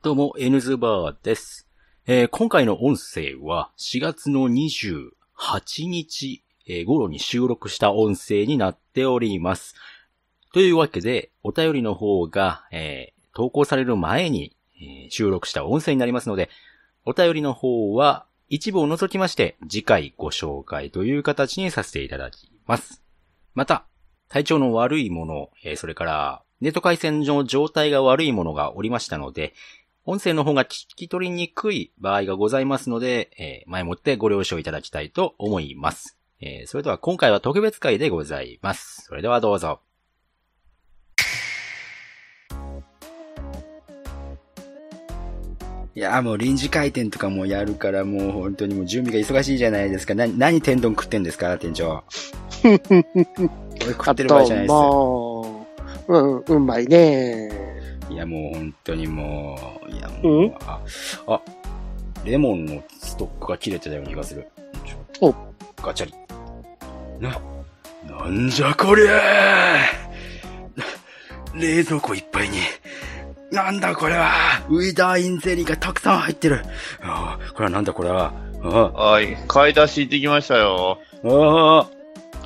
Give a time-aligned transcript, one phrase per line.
[0.00, 1.66] どうも、N ズバーです。
[2.06, 5.10] えー今回の音声は4月の28
[5.88, 9.74] 日、えー頃に収録した音声になっております。
[10.52, 16.48] というわけで、お便りの方が、えー投稿される前に、え収録した音声になりますので、
[17.04, 23.02] お便りの方は一部を除きまして次回ご紹介という形にさせていただきます。
[23.52, 23.84] また、
[24.28, 29.54] 体調の悪いもの、えそれから、ネット回線の状態が悪いものがおりましたので、
[30.10, 36.16] 音声の方が聞き取りにくい場合がございますので、えー前もってご了承いただきたいと思います。
[36.40, 39.02] えーそれでは今回は特別会でございます。
[39.06, 39.80] それではどうぞ。
[45.94, 50.14] いやーもう臨時回転とかもやるからもう本当にもう準備が忙しいじゃないですか。
[50.14, 52.02] な、何天丼食ってんですか店長。
[52.64, 52.78] 俺
[53.92, 54.74] 食ってる場合じゃないですよ。
[54.74, 55.66] も
[56.08, 57.77] う、うん、うまいね。
[58.10, 60.54] いやもう本当にもう、いやもう、うん？
[60.66, 60.80] あ、
[61.26, 61.40] あ、
[62.24, 64.46] レモンのストックが切れてたような気がする。
[64.86, 65.34] ちょお
[65.82, 66.14] ガチャリ。
[67.20, 67.40] な、
[68.08, 72.58] なんじゃこりゃー冷蔵庫いっぱいに。
[73.50, 74.30] なんだこれは
[74.68, 76.62] ウィダーインゼリーがたくさん入ってる。
[77.02, 78.32] ああ、これはなんだこれは。
[78.62, 79.36] あはい。
[79.48, 80.98] 買い出し行ってきましたよ。
[81.24, 81.86] あ、あは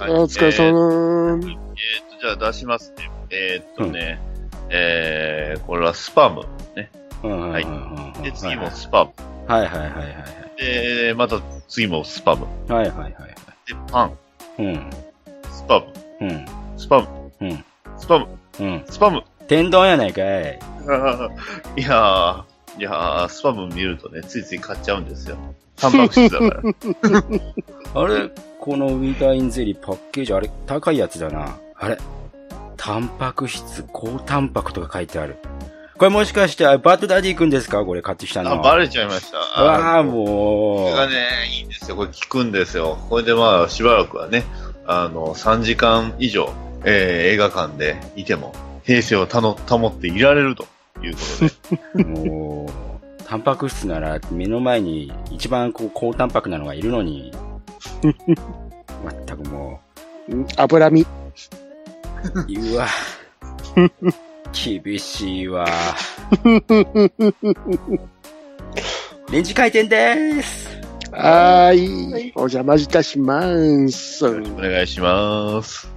[0.08, 1.38] いお疲れえー様。
[1.38, 1.58] えーっ
[2.20, 3.10] と、じゃあ出しますね。
[3.30, 4.20] えーっとね、
[4.72, 6.40] えー、これはスパム。
[6.42, 9.12] あ、うんはいいで、次もスパム。
[9.46, 10.14] はいはいはいはい
[10.58, 12.46] で、また次もスパム。
[12.68, 12.88] はい。
[12.88, 13.34] はいはいはい
[13.66, 14.10] で、パン。
[14.10, 14.16] は
[14.58, 14.62] い。
[14.64, 14.90] うん。
[15.50, 15.86] スパム。
[16.20, 16.46] うん。
[16.76, 17.08] スパム。
[17.40, 17.64] うん。
[17.98, 18.26] スパム。
[18.60, 18.84] うん。
[18.88, 19.22] スパム。
[19.48, 20.24] 天丼やないかい。
[21.76, 25.36] いやー、いやー、スパム見るとね、ついつい買っちゃうんですよ。
[25.76, 26.62] タンパク質だから。
[28.02, 28.30] あれ？
[28.60, 30.50] このウィダーインゼリーパッケージあれ？
[30.66, 31.56] 高いやつだな。
[31.76, 31.98] あれ？
[32.84, 35.36] タンパク質、高タンパクとか書いてある。
[35.97, 37.84] これもしかしてあバッドダディくんですか？
[37.84, 38.50] これ買ってきたの。
[38.50, 39.39] あ、バレちゃいました。
[39.39, 40.91] わあ、こもう。
[40.91, 41.14] れがね、
[41.56, 41.97] いいんですよ。
[41.97, 42.98] これ効くんですよ。
[43.08, 44.42] これでまあ、しばらくはね、
[44.86, 46.52] あの、3時間以上、
[46.84, 48.52] えー映画館でいても、
[48.83, 50.67] 平静をたの保っていられると
[51.05, 51.20] いうこ
[51.95, 52.05] とで。
[52.27, 57.33] もう、タンパク質なら目の前に一番こう高タンパクなのがいるのに。
[59.05, 59.80] まったくも
[60.29, 61.06] うん脂身。
[62.24, 62.88] う、うわ。
[64.52, 65.66] 厳しいわ。
[69.30, 70.68] レンジ回転でーす。
[71.11, 72.32] はーい。
[72.34, 73.42] お邪魔いたしま
[73.88, 74.27] す。
[74.27, 75.90] お願いします。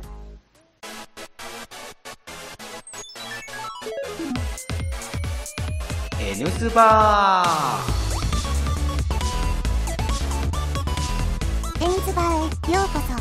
[6.37, 7.45] N スバ
[11.79, 13.15] エンズバーへようこそ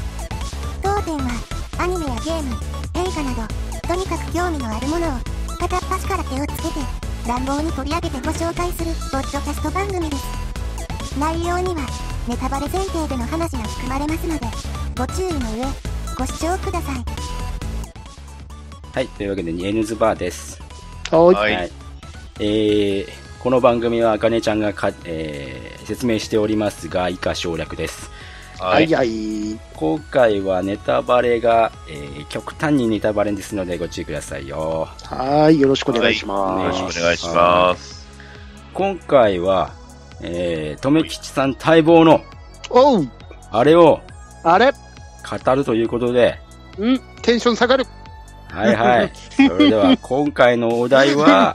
[0.82, 1.30] 当店は
[1.78, 3.54] アニメやゲーム映画など
[3.88, 5.10] とにかく興味のあるものを
[5.58, 11.86] 片っ端から手をつけて乱暴に取り上げてご紹介するポッドキャスト番組です内容には
[12.28, 14.46] ネタバレ前提での話が含まれますので
[14.96, 15.64] ご注意の上
[16.16, 17.04] ご視聴ください
[18.92, 20.62] はい、というわけで N ズバーです。
[21.10, 21.34] はい。
[21.34, 21.70] はい
[22.38, 23.08] えー、
[23.40, 28.10] この番組はあかねちゃんがか、えー説明しておりますが、以下省略です。
[28.64, 28.94] ははいい。
[28.94, 29.58] はい。
[29.74, 34.88] 今回はネタバレが、えー極端にネタバレですのでご注意くださいよ。
[35.02, 35.60] はーい。
[35.60, 36.82] よろしくお願いしよます。
[36.82, 38.06] ろしくお願いします。
[38.72, 39.72] 今回は、
[40.22, 42.20] えー、とめきちさん待望の、
[42.70, 43.08] おう
[43.50, 44.00] あれを
[44.42, 44.72] あれ？
[44.72, 46.38] 語るということで、
[46.80, 47.84] んテンション下がる。
[48.50, 49.12] はいはい。
[49.48, 51.52] それでは、 今回のお題は、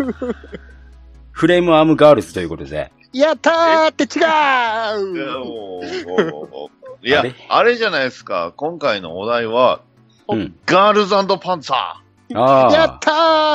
[1.32, 4.26] フレームアームガールズということで、やったーって違う
[7.02, 7.34] いやあれ？
[7.50, 8.54] あれじゃないですか。
[8.56, 9.82] 今回のお題は、
[10.28, 10.56] うん。
[10.66, 12.72] ガールズパンツァああ。
[12.74, 13.12] やった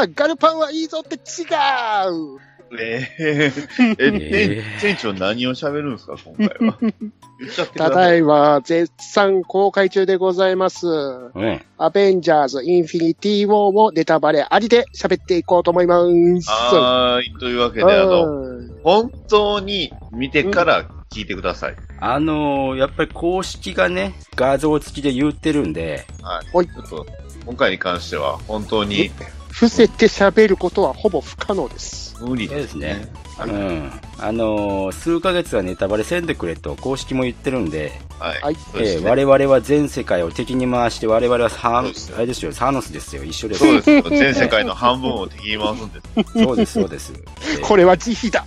[0.06, 2.38] ーガルパンはいいぞって違うー。
[2.76, 6.78] えー、え、えー店長何を喋るんですか、今回は？
[7.76, 7.90] た。
[7.90, 10.88] だいま絶賛公開中でございます。
[10.88, 11.62] うん。
[11.78, 16.50] アベンジャーズ・インフィニティ・ウォーもネタバレありで喋っていこうと思います。
[16.50, 17.38] はーい。
[17.38, 20.84] というわけで、あの、うん本当に見てから
[21.14, 21.76] 聞いてください。
[22.00, 26.56] あのーやっぱり公式がね、画像付きで言ってるんで、はい。
[26.56, 27.06] はいちょっと、
[27.46, 29.10] 今回に関しては、本当に
[29.50, 32.16] 伏せて喋ることはほぼ不可能です。
[32.20, 33.12] 無理でそうですすねね。
[33.38, 33.92] うん。
[34.18, 38.40] あのー数ヶ月はネタバレせんでくれと公式も言ってるんで、はい。
[38.42, 39.10] はいえーそうですね。
[39.10, 43.60] 我々は全世界を敵に回して我々はサーそうですよあれですよ、サーノスですよ、一緒です。
[43.60, 44.02] そうですよ。
[44.10, 46.32] 全世界の半分を敵に回すんです。
[46.44, 47.12] そうです、そうです。
[47.62, 48.44] これは慈悲だ。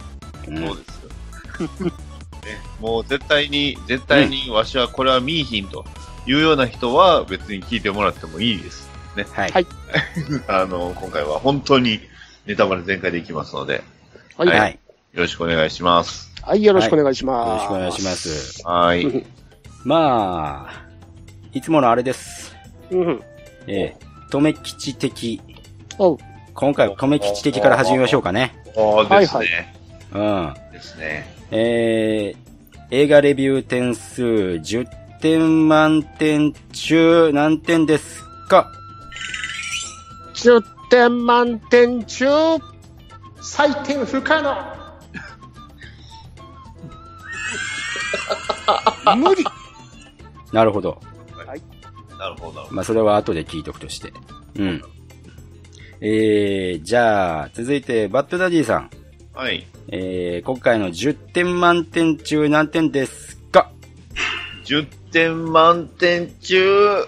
[0.50, 1.92] うんそうですよ。
[2.82, 5.86] ね、もう絶対に、絶対にわしはこれは見いひんと
[6.26, 8.90] いうような人は別に聞いてもらってもいいです。
[9.34, 9.52] はい。
[9.52, 9.66] はい
[10.48, 12.00] あの、今回は本当に
[12.46, 13.84] ネタバレ全開でいきますので、
[14.38, 14.50] はい。
[14.50, 14.56] は。
[14.56, 14.80] はい
[15.14, 16.32] よよろしくお願いします。
[16.54, 16.64] い。
[16.64, 17.64] よろしくお願いしろます。
[17.64, 18.12] しくお願いしま。
[18.12, 18.62] す。
[18.68, 19.26] はい。
[19.84, 20.88] まあ、
[21.54, 22.56] いつものあれです。
[22.92, 23.24] うん。
[23.66, 23.98] ええ、
[24.30, 25.42] とめきち的。
[26.54, 28.56] 今回はとめきち的から始めましょうかね。
[28.76, 29.76] そうですはいね。
[30.14, 30.54] うん。
[30.72, 31.36] ですね。
[31.52, 32.47] えー、
[32.90, 34.88] 映画レビュー点数10
[35.20, 38.72] 点満点中何点ですか
[40.34, 42.26] ？10点満点中、
[43.42, 44.56] 採点不可能。
[49.18, 49.44] 無理。
[50.54, 51.02] なるほど。
[52.18, 54.14] なるほど、なるほまあ、それは後で聞いとくとして。
[54.56, 54.82] うん。
[56.00, 58.90] えー、じゃあ、続いて、バッドダディさん。
[59.38, 59.44] ど。
[59.44, 59.68] はい。
[59.90, 63.72] えー、今回の10点満点中何点ですか
[64.66, 67.06] ？10点満点中、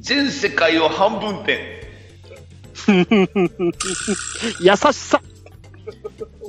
[0.00, 1.76] 全世界を半分点。
[4.60, 5.20] 優しさ。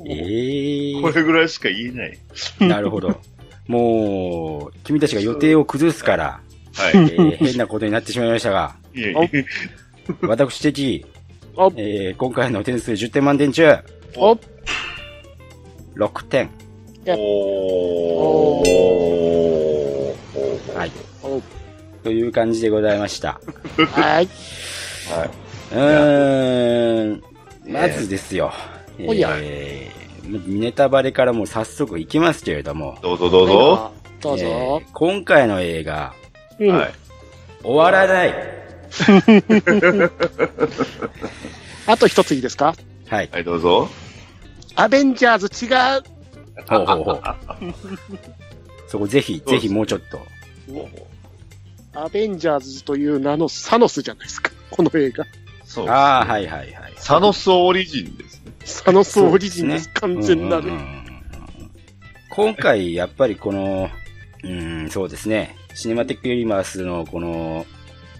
[0.05, 2.17] えー、これぐらいしか言えない。
[2.59, 3.19] なるほど。
[3.67, 6.41] もう、君たちが予定を崩すから、
[6.73, 8.99] はえー変なことになってしまいましたが、い。
[8.99, 9.45] いえいおえ。
[10.21, 11.05] 私的、
[11.55, 13.77] お、えー、今回の点数10点満点中、
[14.15, 14.37] お、
[15.97, 16.49] 6点。
[17.07, 20.77] おー。
[20.77, 20.91] はい。
[21.23, 21.41] お、
[22.03, 23.39] という感じでございました。
[23.91, 24.29] はい。
[25.09, 25.29] はい。
[25.71, 27.23] うーん、
[27.67, 28.51] まずですよ。
[29.05, 33.91] おやえー、ネタバレからもう早速行きますけれども、どうぞどうぞ。
[34.21, 34.45] どうぞ。
[34.45, 36.13] えー今回の映画、
[36.59, 36.93] うんはい。
[37.63, 38.33] 終わらない。
[41.87, 42.73] あと一ついいですか？
[43.07, 43.29] はい。
[43.31, 43.87] はい、どうぞ。
[44.77, 46.03] アベンジャーズ違う。
[46.69, 47.23] ほうほうほう。
[48.87, 50.19] そこぜひ、ぜひもうちょっと。
[51.93, 54.51] アベンジャーズという名のサノスじゃないですか。
[54.69, 55.25] この映画。
[55.65, 55.89] そう。
[55.89, 56.93] ああ、はいはいはい。
[56.95, 58.53] サノスオリジンですね。
[58.65, 59.89] サノスオリジンです。
[59.93, 60.79] 完全なるうんうん。
[60.79, 61.07] うんうん
[62.29, 63.89] 今回、やっぱりこの、
[64.43, 65.55] うん、そうですね。
[65.73, 67.65] シネマテックユニバースのこの、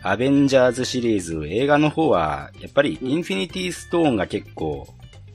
[0.02, 4.88] アベンジャーズシリーズ、映画の方は、やっぱりインフィニティストーンが結構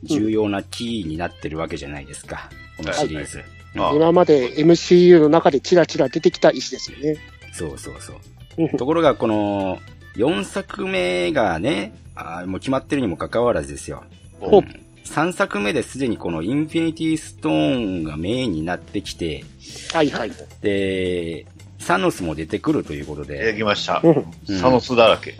[0.02, 2.50] 重要なキーになってるわけじゃないですか。
[2.76, 3.43] このシリーズ。
[3.76, 7.16] あ今まで MCU の中でチラチラ出てきた石ですよね。
[7.52, 8.16] そうそうそう。
[8.58, 9.78] うんところが、この、
[10.16, 14.04] 4作目がね、あーもう決まってるにもかかわらずですよ。
[14.40, 14.62] ほう
[15.04, 19.44] 3作目ですでにこのインフィニティストーンがメインになってきて、
[19.93, 20.32] はいはい。
[20.60, 21.46] で、
[21.78, 24.00] サノスも出てくるということいただで、きました。
[24.05, 25.34] うんサノスだらけ。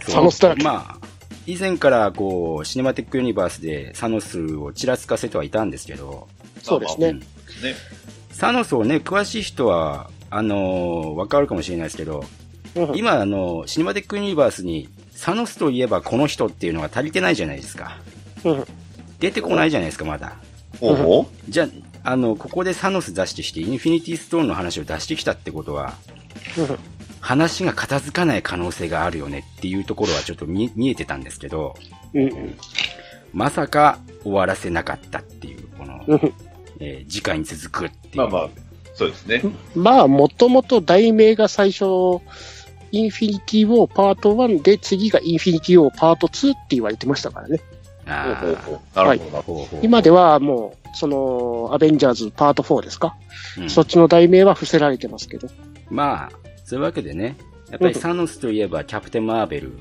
[0.00, 1.08] サノスだらけまあ、
[1.46, 6.28] 以前からこう、シネマテックユニバースでサノスをちらつかせてはいたんですけど、
[6.62, 7.18] そうですねうん。
[7.18, 7.24] ね。
[8.30, 12.24] サノスをね、詳しい人は、あのーわかるかもしれないですけど、
[12.74, 17.98] うん今、あの、シネマテックユニバースに、サノスといえばこの人っていうのが足りてないじゃないですか。
[18.44, 18.64] うん
[19.18, 20.36] 出てこないじゃないですか、まだ。
[20.80, 21.64] ほうほじゃ
[22.04, 25.94] あ、あの、ここでサノス出してきて、インフィニティストーンの話を出してきたってことは、
[26.56, 26.78] うん
[27.28, 31.76] 話が片付かない可能性があるよねっていうところはちょっと見見えてたんですけど、
[32.14, 32.56] うん
[33.34, 36.34] まさか終わらせなかったっていう、この、うん
[36.80, 38.16] えー次回に続くっていう。
[38.16, 38.48] まあまあ、
[38.94, 39.42] そうですね。
[39.74, 41.84] まあ、もともと題名が最初、
[42.92, 47.60] インフィニティウォーパート1で、次がインフィニティウォーパート2って言われてましたからね。
[48.06, 49.38] あほうほうほうなるほどな。
[49.40, 53.14] ーほうほうほう今ではもう、その、アベンジャーズパート4ですか、
[53.58, 55.48] うんそっちの題名は伏せられてますけど。
[55.90, 57.38] まあ、そういうわけでね、
[57.70, 59.72] やっぱりサノスといえばキャプテン・マーベル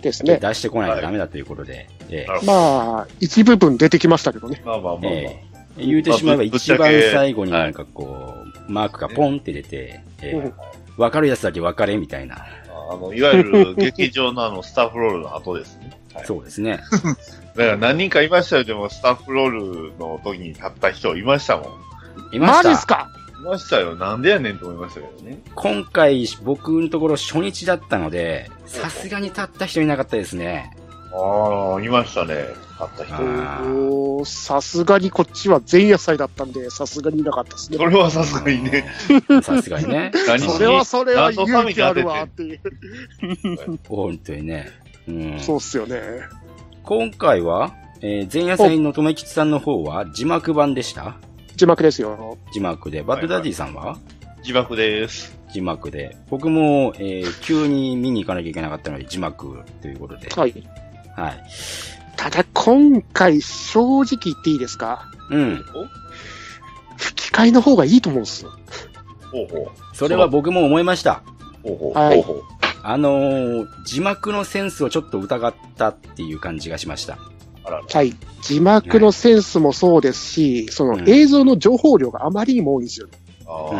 [0.00, 0.34] ですね。
[0.38, 4.62] で出してこないとダメだということで、えなるほどまあ、一部分出てきましたけどね。
[4.64, 5.12] まあまあまあまあ。
[5.12, 5.48] ええー
[5.80, 8.34] 言うてしまえば一番け最後になんかこ
[8.68, 10.52] う、マークがポンって出て、えうんー
[10.96, 12.44] わかるやつだけわかれみたいな。
[12.90, 15.96] あの、いわゆる劇場のあの、スタッフロールの後ですね。
[16.14, 16.80] はいそうですね。
[17.54, 19.50] だから何人かいましたよ、でも、スタッフロー
[19.90, 22.34] ルの時に立った人いましたもん。
[22.34, 22.68] いました。
[22.68, 23.08] マジっすか？
[23.14, 23.94] いましたよ。
[23.96, 25.40] なんでやねんと思いましたけどね。
[25.54, 30.74] 今回僕のところ初日だったので、さすがに立った人いなかったですね。
[31.12, 32.34] ああ、いましたね。
[32.34, 34.24] 立った人。
[34.24, 37.86] さすがにこっちは前夜祭だったんで、さすがにいなかったですねそ。
[37.86, 38.84] れはさすがにね。
[39.42, 40.12] さすがにね。
[40.38, 42.60] それはそれは勇気あるわっていう。
[43.88, 44.68] 本当にね。
[45.08, 46.00] うん、そうっすよね。
[46.82, 51.16] 今回は、えー前夜祭のとめきちさんの方は字幕版でした？
[51.58, 52.38] 字幕ですよ。
[52.52, 53.02] 字幕で。
[53.02, 53.98] バッドダディさんは、
[54.38, 55.36] 自爆です。
[55.52, 56.16] 字幕で。
[56.30, 60.28] 僕も、えー急に見に行かなきゃいけなかったので字幕ということで。
[60.36, 60.54] はい。
[61.16, 61.44] はい。
[62.16, 65.10] ただ今回正直言っていいですか？
[65.30, 65.64] うん。
[66.96, 68.52] 吹き替えの方がいいと思うんですよ。
[69.32, 71.24] ほうほそれは僕も思いました。
[71.64, 71.68] う。
[71.70, 71.98] ほうほう。
[71.98, 72.44] はいほうほう。
[72.84, 77.18] あのー字幕のセンスをちょっと疑ったっていう感じがしました。
[77.70, 78.14] はい。
[78.42, 83.08] 字幕のセンスもそうですし、その映像の情報量があまりにも多いんですよ。
[83.46, 83.78] あーうん。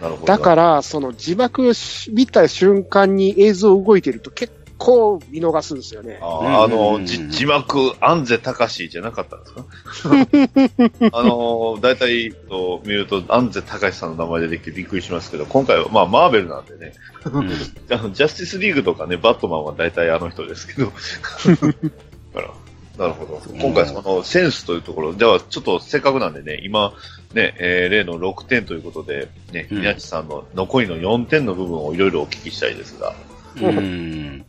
[0.00, 0.26] なるほど。
[0.26, 1.72] だから、その字幕
[2.10, 6.18] 見た瞬間に映像動いてると結構見逃すんですよね。
[6.20, 9.46] ああの、うんじ字幕、安瀬隆じゃなかったんで
[9.92, 10.08] す
[11.12, 11.12] か？
[11.18, 16.94] あの、大体と見ると、安瀬隆さんの名前でできてびっくりしますけど、今回は、まあ、マーベルなんでね、
[17.26, 17.50] うん
[17.92, 20.86] あのジャスティスリーグとかね、バットマンは大体あの人ですけど。
[22.34, 22.50] だから
[22.98, 23.40] なるほど。
[23.58, 26.92] 今回、そのセンスというところ、ではちょっとせっかくなんでね、今、
[27.32, 33.14] ね、えー例の6点ということで、ね、うん稲地さんの残りの4点の部分をいろいろお聞きしたいですが。
[33.60, 34.44] うん。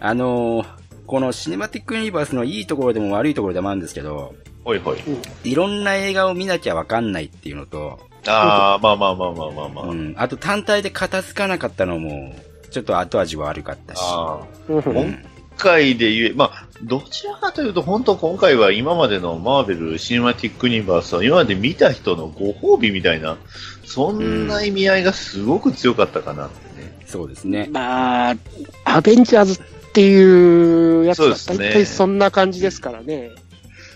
[0.00, 4.32] あのーこのシネマティックユニバースのいいところでも悪いところでもあるんですけど、
[4.62, 4.98] ほいほい。
[5.42, 9.84] いろんな映画を見なきゃわかんないっていうのと、ああ、まあまあまあまあまあまあ。
[9.86, 10.14] うん。
[10.16, 12.32] あと単体で片付かなかったのも、
[12.70, 13.98] ちょっと後味悪かったし。
[14.04, 14.72] ああ。
[14.72, 23.36] うん今回で言え、まあ、どちらかというと、本当今回は今までのマーベル・シネマティック・ユニバースは今まで見た人のご褒美みたいな、
[23.84, 26.96] そんな意味合いがすごく強かったかなってね。
[27.06, 27.68] そうですね。
[27.70, 28.36] まあ、
[28.84, 33.30] アベンジャーズっていうやつは大体そんな感じですからね。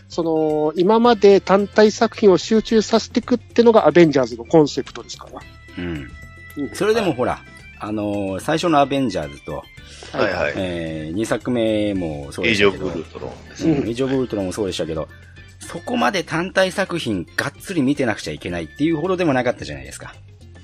[0.09, 5.41] その、今まで単体作品を集中させていくってのがアベンジャーズのコンセプトですから。
[5.79, 6.09] うん
[6.57, 6.75] うん。
[6.75, 7.41] それでもほら、
[7.81, 9.65] あのー最初のアベンジャーズと、
[10.13, 10.53] はいはい。
[10.57, 13.73] えー、2作目もそうエイジ・オブ・でしたけど、ウルトロンですね。
[13.73, 15.09] うんエイジオブウルトロンもそうでしたけど、
[15.61, 20.15] そこまで単体作品がっつり見てなくちゃいけないっていうほどでもなかったじゃないですか。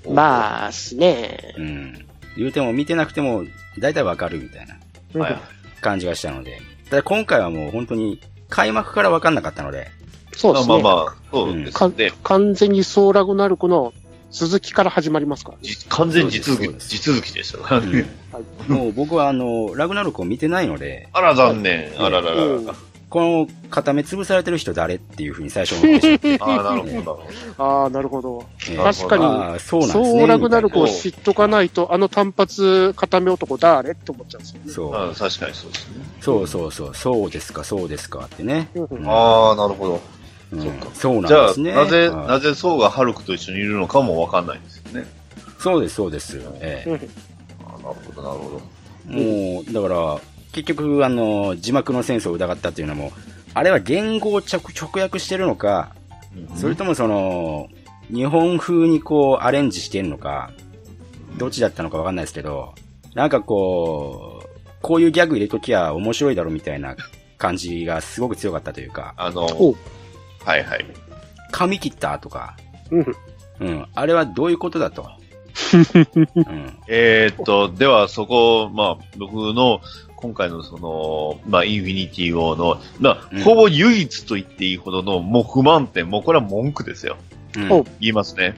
[0.09, 1.55] まあ、ですね。
[1.59, 2.07] うん。
[2.37, 3.45] 言うても見てなくても
[3.79, 4.77] 大体わかるみたいな。
[5.81, 6.61] 感じがしたので。
[6.89, 9.91] ただ今回はもう本当に開幕からわかんなかったので、
[10.33, 10.75] そうですね。
[10.75, 12.13] まあまあまあ、そうですかね。
[12.23, 13.93] 完全にソーラグナルクの
[14.31, 15.53] 続きから始まりますか？
[15.53, 15.63] らね。
[15.63, 18.07] じ完全に地続き、地続きでしたからね。
[18.69, 21.93] もう僕はあの、ラグナロクを見てないので、あら残念。
[21.99, 22.43] あらららら。
[22.45, 22.69] うん
[23.11, 26.39] この片目潰されてる人誰っていうふうに最初思ってしまって。
[26.41, 27.27] ああ、なるほど、
[27.59, 28.47] ああ、なるほど。
[28.69, 29.17] えー確か
[29.55, 30.27] にそうなんですね。
[30.29, 33.91] ラグナルクを知っとかないと、あの単発固め男誰？
[33.91, 34.73] って思っちゃうんですよねな。
[34.73, 34.97] そうど。
[34.97, 36.05] ああ確かにそうですね。
[36.21, 38.69] そうそうそう、そうですか、そうですかってね。
[39.05, 40.01] ああ、なるほど。
[40.53, 41.73] うんそっかそうなんじゃあ、ですね。
[41.73, 45.07] なぜ、はいなぜソウがハルクと一緒にいるのかもわかんないんですよね。
[45.59, 46.41] そうです、そうです。
[46.61, 48.63] えうんああ、なるほど、なるほど。
[49.11, 50.21] えもう、だから、
[50.53, 53.13] 結局、あの、字幕のセンスを疑ったっていうのも、
[53.55, 55.93] あれは言語を直直訳してるのか、
[56.57, 57.69] それともその、
[58.09, 60.51] 日本風にこう、アレンジしてるのか、
[61.39, 62.75] どっちだったのかわかんないですけど、
[63.15, 64.49] なんかこう、
[64.83, 66.97] こういうギャグ入れときゃ面白いだろみたいな
[67.39, 69.47] 感じがすごく強かったというか、あの、
[70.45, 70.87] はいはい。
[71.53, 72.57] 髪切ったとか、
[72.91, 73.07] うん
[73.61, 75.11] うん、あれはどういうことだと。
[75.73, 79.81] うん、 えーっと、ではそこ、まあ、僕の
[80.17, 87.17] 今回のその、まあ、インフィニティウォーの、まあ、うんほぼ唯一と言っていいほどの、もう不満点、もうこれは文句ですよ。
[87.57, 88.55] うんお言いますね。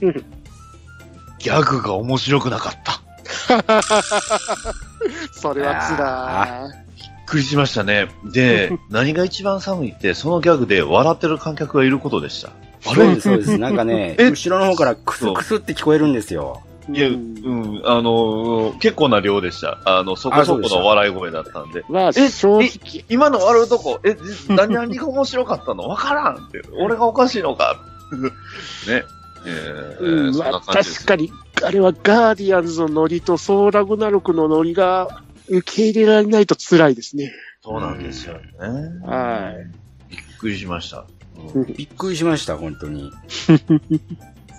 [0.00, 0.24] うん
[1.38, 3.00] ギャグが面白くなかった。
[5.32, 6.85] それは辛い。
[7.26, 8.08] びっくりしましたね。
[8.24, 12.50] で、 何が一番寒いって、そのギャグで笑ってる観客がいることでした。
[12.88, 13.58] あれそうです、そうです。
[13.58, 14.30] なんかね、 え？
[14.30, 16.62] 後ろの方からクスクスって聞こえるんですよ。
[16.88, 19.80] いや、ううんん、あの、結構な量でした。
[19.84, 21.84] あの、そこそこの笑い声だったんで。
[21.88, 22.28] まあ、え？
[22.30, 24.16] 正直、今の笑うとこ、え、
[24.48, 25.82] 何々が面白かったの？
[25.88, 26.62] わからんって。
[26.78, 27.76] 俺がおかしいのか？
[28.86, 29.02] ね。
[29.48, 31.32] えーうんまあ、確かに、
[31.64, 37.32] あれはガーディアンズのノリとソーラグナルクのノリが受け入れられないと辛いですね。
[37.62, 38.40] そうなんですよね。
[39.04, 39.52] は
[40.08, 41.06] びっくりしました。
[41.54, 43.12] うん びっくりしました、本当に。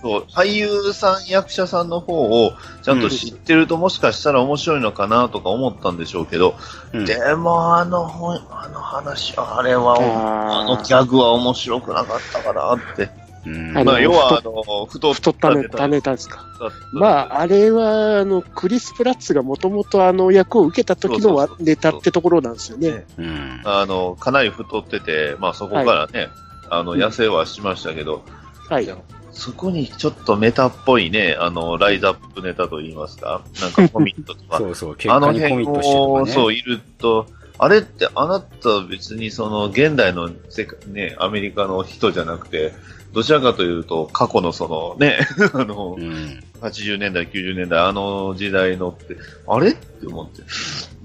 [0.00, 2.52] そう、俳優さん、役者さんの方を
[2.82, 6.54] ちゃんと知ってるともしかしたら面白いのかなとか思ったんでしょうけど、
[6.92, 13.10] うんでもあの本、あの話は、あれは、あのギャグは面白くなかったからって。
[13.46, 16.46] うんあのまあ、要は、あの、太太ったネタネタですか。
[16.92, 23.04] まあ、あれは、あの、クリス・プラッツがもともとあの役を受けた時のネタってところなんですよね。
[23.16, 23.60] うん。
[23.64, 26.28] あの、かなり太ってて、まあそこからね、
[26.70, 28.24] あの、痩せはしましたけど、
[28.68, 28.88] はい。
[29.32, 36.26] そこにちょっとメタっぽいね、あの、ライズアップネタといいますか、なんかコミットとか、 そうそう、結あの辺を。
[36.26, 37.26] そう、いると、
[37.58, 42.72] あれってあなた別にその現代の世界、ね、アメリカの人じゃなくて、
[43.12, 45.18] どちらかというと過去のそのね、
[45.54, 46.42] あの、うん。
[46.60, 49.70] 80年代、90年代、あの時代のって、あれ？
[49.70, 50.42] って思って、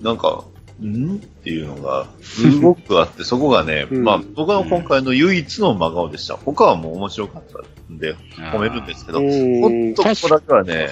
[0.02, 0.44] なんか、
[0.82, 1.16] ん？
[1.16, 6.36] っていうのが、すごくあって、そこがね、うんまあ、僕の今回の唯一の真顔でした。
[6.36, 8.16] 他はもう面白かったんで、
[8.52, 9.30] 褒めるんですけど、ほう
[9.70, 10.90] んんとここだけはね、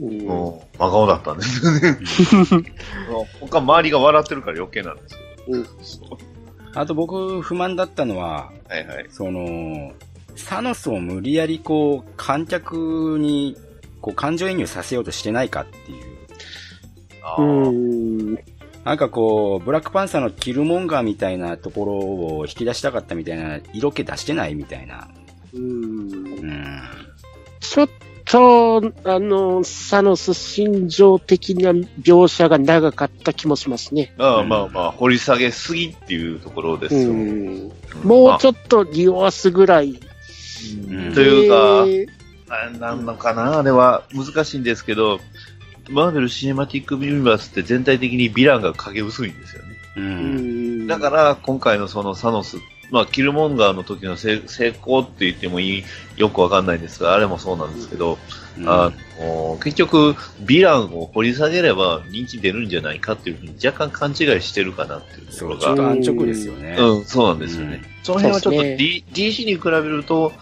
[0.00, 1.98] うんもう、真顔だったんですよね。
[3.40, 6.18] 他周りが笑ってるから余計なんですけど。
[6.76, 9.06] あと僕不満だったのは、はいはい。
[9.10, 9.92] その、
[10.36, 13.56] サノスを無理やりこう、観客に、
[14.00, 16.04] こう、感情移入させようとしてないかっていう。
[17.22, 18.38] あうーん。
[18.84, 21.92] なんかこう、ブラックパンサーのキルモンガーみたいなところ
[22.38, 25.08] を引き出したかったみたいな、色気出してないみたいな。
[25.54, 26.82] うんうん。
[27.60, 27.88] ちょっ
[28.26, 34.12] と、あの、サノス心情的な描写が長かった気もしますね。
[34.18, 37.10] まあまあまあ、掘り下げすぎっていうところですよ。
[37.10, 37.72] うん。
[38.02, 39.98] もうちょっと匂わすぐらい。
[40.72, 41.86] うんというか、
[42.78, 45.20] なんのかなあれは難しいんですけど、
[45.90, 49.68] マーベル・シネマティック・ユニバースって全体的にヴィランが影薄いんですよね。
[49.96, 50.00] う。
[50.00, 52.58] うんんだから、今回のそのサノス、
[52.90, 55.84] まあ、キルモンガーの時の成成功って言ってもいい、
[56.16, 58.18] よくわかんないんですが、あれもそうなんですけど、
[58.58, 60.12] うんあの結局、
[60.44, 66.76] ヴィランを掘り下げれば人気出るんじゃないかっていうふうに若干勘違いしてるかなっていうところが、そう中間直ですよね。
[66.78, 67.82] うん、そうなんですよね。
[68.02, 70.32] その辺はちょっと、D DC に比べると、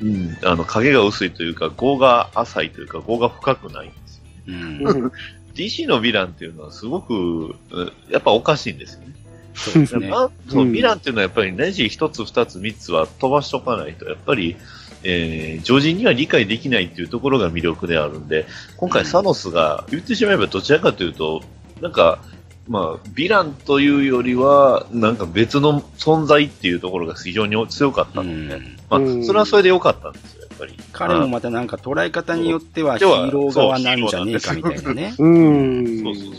[0.00, 4.24] うん、あの、影が薄いというか、業が浅いというか、業が深くないんですよ。
[4.48, 5.04] うん。
[5.04, 5.12] うん。
[5.54, 9.14] DC のヴィランっていうのはすごく、うんやっぱおかしいんですよね。
[9.54, 10.08] そうですね。
[10.08, 14.56] まあそううんヴィランっていうのはやっぱりネジ一つ二つ三つは飛ばしとかないと、やっぱり、
[15.02, 21.42] えー、常人には理解できないっていうところが魅力であるんで、今回サノスが言ってしまえばどちらかというと、
[21.80, 22.20] なんか、
[22.68, 28.78] まあ、ヴィランというよりは、なんか別の存在っていうところが非常に強かったうので、ん。
[28.90, 30.74] まあう、んそれはそれで良かったんですよ、やっぱり。
[30.92, 35.14] 彼もまたなんか捉え方によってはヒーロー側なんじゃねえかみたいなね。
[35.18, 36.02] うん。
[36.02, 36.34] そうそうそう。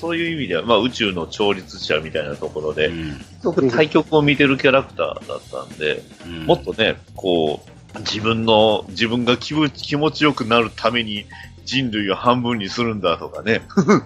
[0.00, 11.26] そういう意味では、まあ宇宙の調律者みたいなところで、うんすごく対局を見てるキャラクターだったんで、うんもっとね、こう、自分の、自分が気分気持ちよくなるために
[11.64, 13.62] 人類を半分にするんだとかね、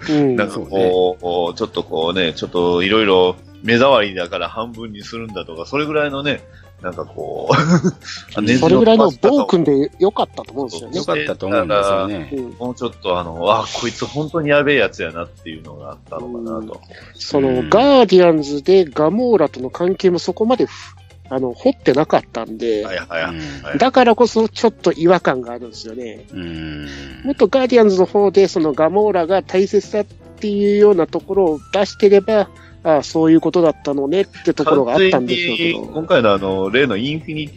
[0.09, 6.41] うんなんかこう、こうちょっとこうね、ちょっといろいろ目障りだから半分にするんだとか、それぐらいのね、
[6.83, 11.05] なんかこう、 それぐらいの暴君で良かったと思うんですよねよ。
[11.05, 12.31] かったと思うんですよね。
[12.33, 16.81] うんもうちょっとあの、あ、こいつ本当にやべえやつやなっていうのがあったのかなと。
[17.15, 20.95] その、うんガーディアンズでガモーラとの関係もそこまでふ
[21.35, 23.23] あの掘ってなかったんで、はいはい
[23.65, 23.79] はい。
[23.79, 26.27] だからこそちょっと違和感があるんですよね。
[26.33, 26.89] うん。
[27.25, 32.49] もっとガーディアンズの方でそのガモーラが大切だっていうようなところを出してれば、
[32.85, 36.07] ああ、そういうことだったのねってところがあったんでしょうけ完全に今ど。
[36.07, 37.55] 回のあの、例のインフィニテ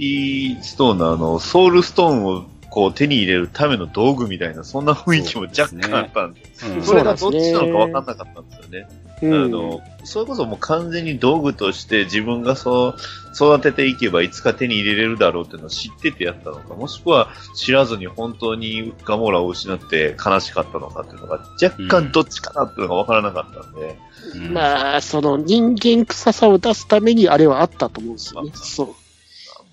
[0.60, 2.46] ィストーンのあの、ソウルストーンを
[2.78, 6.42] こう手に入れるための道具みたいな、そんな雰囲気も若干あったんで、
[6.76, 8.90] うんそれがどっちなのか分かんなかったんですよね。
[9.24, 12.96] うんあの、それこそもう完全に道具として自分がそう、
[13.34, 23.98] 育てていけばいつか手に入れれるだろうっていうのを知っててやったのか、もしくは知らずに本当にガモーラを失って悲しかったのかっていうのが若干どっちかなっていうのが分からなかったんで、
[24.36, 28.52] うんまあ、その人間臭さを出すためにあれはあったと思うんですよね。
[28.52, 28.96] まあそう。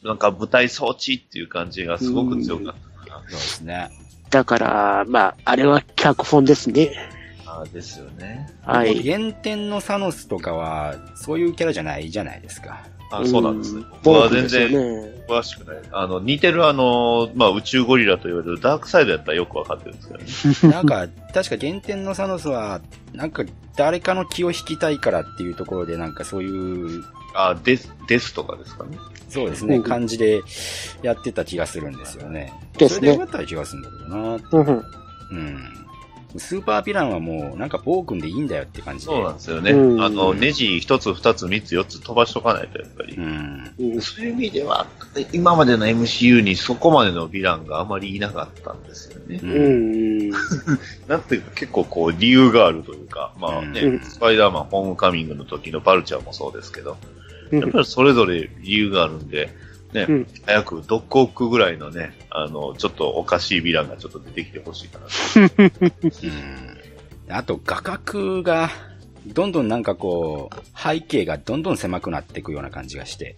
[0.05, 2.94] なんか舞台装置っていう感じがすごく強かった。
[3.29, 3.91] そうですね。
[4.31, 6.93] だから、まあ、あれは脚本ですね。
[7.47, 8.49] ああですよね。
[8.63, 9.03] はい。
[9.03, 12.85] 原点のサノスとかは、そういうキャラじゃないじゃないですか。
[13.11, 13.87] あそうなんですねう。
[14.03, 15.25] 僕は全然ね。
[15.29, 15.77] 詳しくない。
[15.93, 20.75] あの、似てるあの、まあ、宇宙ゴリラと言われるダークサイドやったらよくわかってるんですけどね。
[20.75, 22.81] なんか、確か原点のサノスは、
[23.13, 23.45] なんか
[23.77, 26.49] 誰かの気を引きたいからっていうところで、なんかそうい
[26.99, 28.97] う、あです、ですとかですかね。
[29.29, 30.43] そうですね、うん感じで
[31.03, 32.53] やってた気がするんですよね。
[32.79, 34.39] ですねそれでよかった気がするんだけどな。
[34.53, 34.85] うんうん
[35.31, 35.85] うん。
[36.37, 39.13] スーパーヴィランはもう、なんか暴君でいいんだよって感じで。
[39.13, 39.71] そうなんですよね。
[39.71, 43.15] うんあの、ネジ一つ、二つ、三つ、四つ飛ばしとかないと、やっぱり。
[43.15, 43.75] うん。
[43.79, 44.87] うんそういう意味では、
[45.33, 49.41] 今までの MCU にそこまでのヴィランがあまりいなかったんですよね。
[49.43, 49.47] う。
[49.47, 50.31] うんん。
[51.07, 59.51] なんていうか結構こう理由があるというか、まあね、うんスパイダーマンホームカミングの時のバルチャーもそうですけど、うんやっぱりそれぞれ理由があるんで、
[59.93, 60.27] ね、うん。
[60.45, 65.63] 早くドッグオックぐらいのね、あの、ちょっとおかしいヴィランがちょっと出てきてほしいかなと。
[65.63, 66.75] うん。
[67.29, 68.71] あと、画角が、
[69.27, 73.37] どんどんなんかこう、背景がどんどん狭くなっていくような感じがして、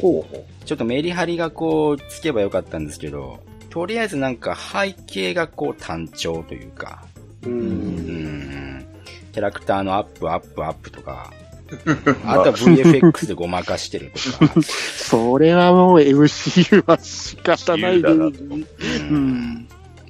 [0.00, 0.26] ほ
[0.64, 3.40] ちょっとメリハリがこう、つけばよかったんですけど、
[3.70, 7.04] とりあえずなんか背景がこう単調というか、
[7.44, 7.48] う。
[7.48, 8.86] うんん、
[9.32, 11.32] キャラクターのアップ、アップ、アップとか、
[12.24, 18.08] あとは VFX でごまかしてるとか、 それはもう MCU は仕方ないで。
[18.08, 19.68] 自由だなううんん。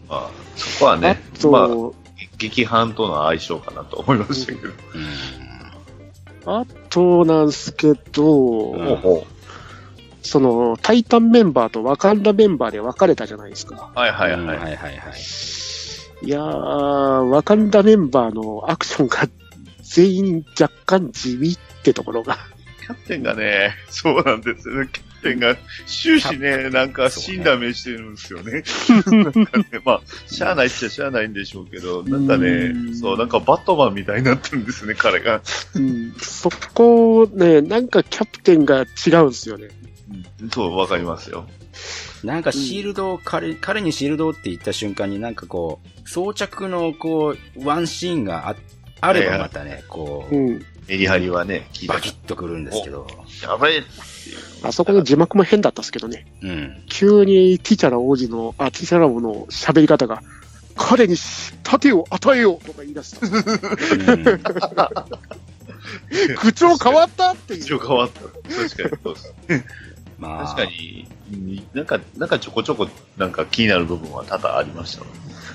[0.09, 1.69] まあ、そこはあね、と、まあ、
[2.39, 4.73] 劇伴との相性かなと思いましたけど。
[6.47, 9.23] あとなんすけど、うん
[10.23, 13.91] その、タイタンメンバーとワカンダメンバーで分かれたじゃないですか。
[13.95, 14.59] うはいはいうんはい。
[14.59, 14.97] はいはいはい。
[16.21, 19.29] いやー、ワカンダメンバーのアクションが
[19.99, 22.39] 全員若干地味ってところが。
[22.81, 24.89] キャプテンがね、そうなんですよね。
[24.93, 25.57] キャプテンが
[25.87, 28.63] 終始ね、なんか死んだ目してるんですよね。
[29.11, 35.43] なんかね、まあ、しゃあないっちゃしゃあないんでしょうけど、なんかねう、んそう、なんかバットマンみたいになってるんですね、彼が。
[35.75, 39.69] うん、そこね、なんかキャプテンが違うんですよね。
[40.41, 41.49] うんそう、わかりますよ。
[42.23, 48.57] なんかシールドを、彼、彼にシールドって言った瞬間になんかこう、装着のこう、ワンシーンがあ、
[49.01, 50.67] あればまたね、こう、うん。
[50.89, 53.07] メリハリはね、バキッとくるんですけど、
[53.43, 53.85] やばい
[54.63, 56.27] あそこの字幕も変だったっすけどね。
[56.43, 56.83] うん。
[56.89, 60.23] 急にティチャラ王子の、あ、ティチャラ王の喋り方が、
[60.77, 61.17] 彼に
[61.63, 63.27] 盾を与えようとか言い出した。
[63.27, 64.43] うん
[66.37, 67.61] 口調変わったっていう。
[67.61, 68.21] 一応変わった。
[68.21, 68.69] 確かに
[69.03, 69.35] そうです。
[70.19, 75.05] まあ、確かに、うんなんか、なんかちょこちょこ、なんか気になる部分は多々ありました。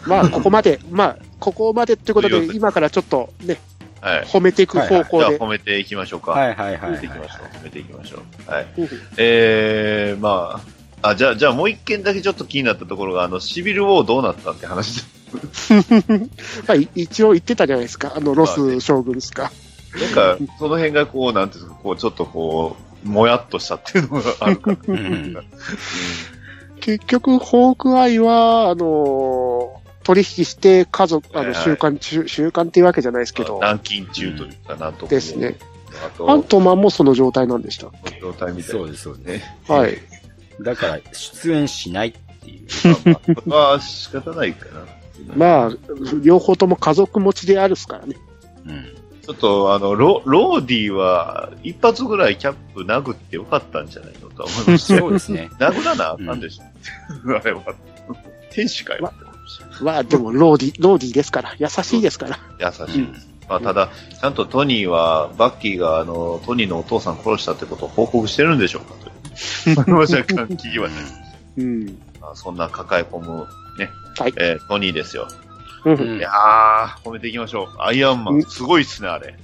[0.06, 3.60] まあ、ここまで、まあ、ここまでってことで、というわけで今からちょっとね、
[4.04, 4.26] はい。
[4.26, 5.40] 褒めていく方じゃあ向で。
[5.40, 6.32] 褒めていきましょうか。
[6.32, 7.48] はいはいはい、はい褒めていきましょう。
[7.58, 8.52] 褒めていきましょう。
[8.52, 8.68] はい。
[8.78, 10.62] うんえー、ま
[11.02, 15.08] あ、あ、じゃあ、じゃあもう一件だけちょっと気になったところが、あの、シビルウォーどうなったって話で
[16.68, 18.14] まあ、い一応言ってたじゃないですか。
[18.16, 19.54] あの、ロス将軍ですか。
[19.96, 24.78] なんか、その辺がこう、なんていうんですか、こう、ちょっとこう、もやっとしたっていうのがあるから。
[24.86, 25.38] うん
[26.82, 35.58] 結局、ホークアイは、あのー取引して家族、あの、はいはい習慣中、習慣っていうわけじゃないですけど、軟禁中というかなんともですね。
[36.06, 38.20] あと、アントマンもその状態なんでしたっけ？
[38.20, 39.28] 状態みたいなそうですそうです。
[39.28, 39.58] ね。
[39.68, 39.98] はい。
[40.62, 42.68] だから、出演しないっていう。
[43.46, 44.86] まあまあ、仕方ないかな。
[45.36, 45.72] まあ、
[46.22, 48.16] 両方とも家族持ちであるっすからね。
[48.68, 48.86] うん。
[49.26, 54.98] ちょっと、あの、ロローディは、一発ぐらいキャップ殴ってよかったんじゃないのとは思いまし。
[54.98, 55.50] そうですね。
[55.60, 56.64] 殴らなあかんでしょ。
[57.36, 57.62] あれは。
[58.52, 59.84] 天使かよました。
[59.84, 61.56] まあ、でも、ローディ、ローディですから。
[61.58, 62.40] 優しいですから。
[62.60, 63.30] 優しいです。
[63.50, 69.88] まあ、ただ、ちゃんとトニーは、バッキーが、あの、トニーのお父さん殺したってことを報告してるんでしょうかという。
[69.90, 70.96] まあ若干気はね、
[71.58, 71.86] うん。
[72.22, 74.34] まあそんな抱え込む、ね、はい。
[74.38, 75.28] えートニーですよ。
[75.86, 75.90] い
[76.22, 77.82] やー、褒めていきましょう。
[77.82, 79.36] アイアンマうんン、すごいっすね、あれ。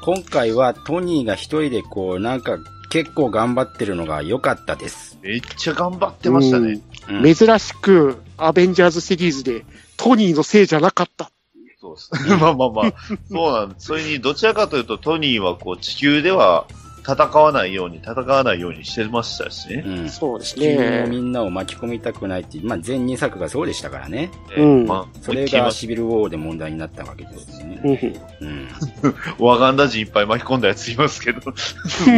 [0.00, 2.58] 今回はトニーが一人でこう、なんか
[2.90, 5.18] 結構頑張ってるのが良かったです。
[5.22, 6.80] めっちゃ頑張ってましたね。
[7.08, 9.64] うん珍しく、アベンジャーズシリーズで、
[9.96, 11.30] トニーのせいじゃなかった。
[11.80, 12.36] そうですね。
[12.40, 12.94] まあまあまあ、
[13.30, 13.86] そうなんです。
[13.86, 16.66] それに、どちらかというと、トニーはこう、地球では
[17.08, 19.82] 戦わないように、戦わないようにしてましたしね。
[19.86, 20.08] うん。
[20.10, 21.22] そうです地球のみね。
[21.22, 24.30] んなを巻き込みたくないっていう、まあ前2作がそうでしたからね。
[24.54, 27.80] えーうんまあ、それがシビルウォーで問題になったわけですね。
[27.82, 28.68] うんうん。
[29.40, 31.40] ワガンダ人いっぱい巻き込んだやついますけど。
[31.40, 31.54] そ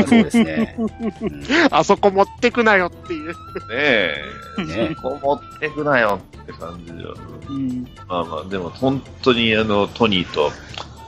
[0.05, 0.77] うですね。
[0.77, 0.85] う
[1.27, 3.35] んあそこ持ってくなよっていう。
[3.73, 4.17] え。
[4.59, 7.05] ねここ持ってくなよって感じで。
[7.49, 7.87] うん。
[8.09, 10.51] まあまあ、でも本当にあの、トニーと、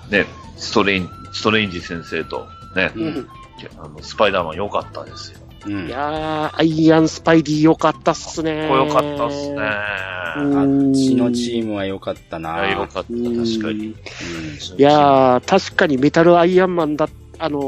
[0.09, 0.25] ね、
[0.57, 3.29] ストレイン、ストレンジ先生と、ね、うん
[3.79, 5.39] あの、スパイダーマン良かったですよ。
[5.67, 8.67] うんいやー、アイアンスパイディ良かったっすね。
[8.69, 9.55] これ良かったっすね。
[9.55, 13.19] うんあっちのチームは良かったいなや良かった、確かに。
[13.19, 13.95] うんい
[14.79, 17.61] やー、確かにメタルアイアンマンだ、あの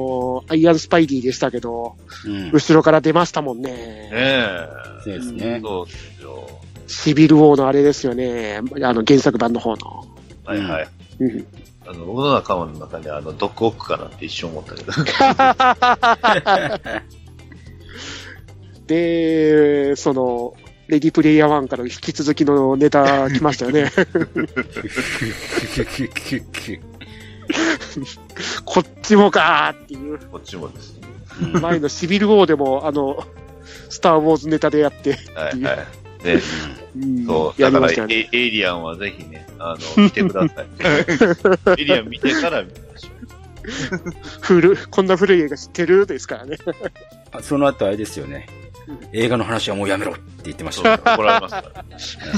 [0.48, 2.50] ーアイアンスパイディでしたけど、うん。
[2.52, 3.70] 後ろから出ましたもんね。
[3.70, 4.66] ねえ。
[5.04, 5.60] そうですね。
[5.62, 6.48] そうですよ。
[6.86, 8.60] シビルウォーのあれですよね。
[8.82, 10.04] あの、原作版の方の。
[10.44, 10.88] はいはい。
[11.20, 11.46] うん
[11.86, 14.92] あの、僕の仲間の中であの、ドッグオックかなって一瞬思ったけど。
[18.86, 20.54] で、その、
[20.88, 23.90] レディプレイヤー1から引き続きのネタ来ましたよね。
[28.64, 30.18] こっちもかーっていう。
[30.30, 31.08] こっちもですね。
[31.54, 33.24] うん前のシビルウォーでも、あの、
[33.88, 36.03] スター・ウォーズネタでやって、はいはい。
[36.24, 36.40] ね、
[36.96, 37.92] うんそう、やだから。
[38.08, 40.66] エ、エイリアンはぜひね、あの、見てください。
[41.78, 43.08] エイリアン見てから見ましょ
[44.40, 46.06] 古、こんな古い映画知ってる？
[46.06, 46.56] ですからね。
[47.32, 48.46] あその後あれですよね。
[49.12, 50.98] 映画の話はもうやめろって言ってましたよ。
[51.02, 51.84] 怒られますから。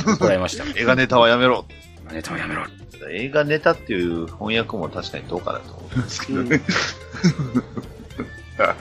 [0.07, 0.65] うん怒られました。
[0.79, 1.67] 映画ネタはやめろ。
[2.13, 2.65] ネタはやめろ。
[3.11, 6.61] 映画ネタっていう翻訳も確かにどうかなと思うんですけどね。
[8.59, 8.73] や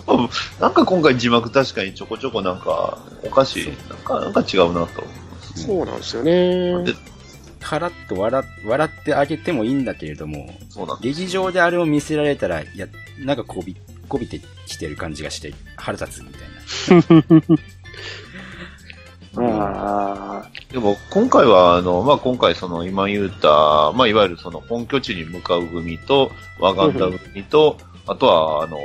[0.00, 0.28] っぱ、
[0.60, 3.72] なんか今回字幕確かにちょこちょこなんか、おかしい。
[3.88, 5.04] なんか、なんか違うなと。
[5.56, 6.84] そうなんですよね。
[6.84, 6.94] で？
[7.64, 11.00] カラッと笑笑ってあげてもいいんだけれども、そうなん。
[11.00, 12.86] 劇場であれを見せられたら、いや、
[13.18, 13.74] なんかこび、
[14.06, 17.58] こびてきてる感じがして、腹立つみたいな。
[19.36, 28.78] あ でも、今回は、あの、まあ、今回、その、今言った、まあ、いわゆるその、本拠地に向かう組と、ワガンダ組と、あとは、あの、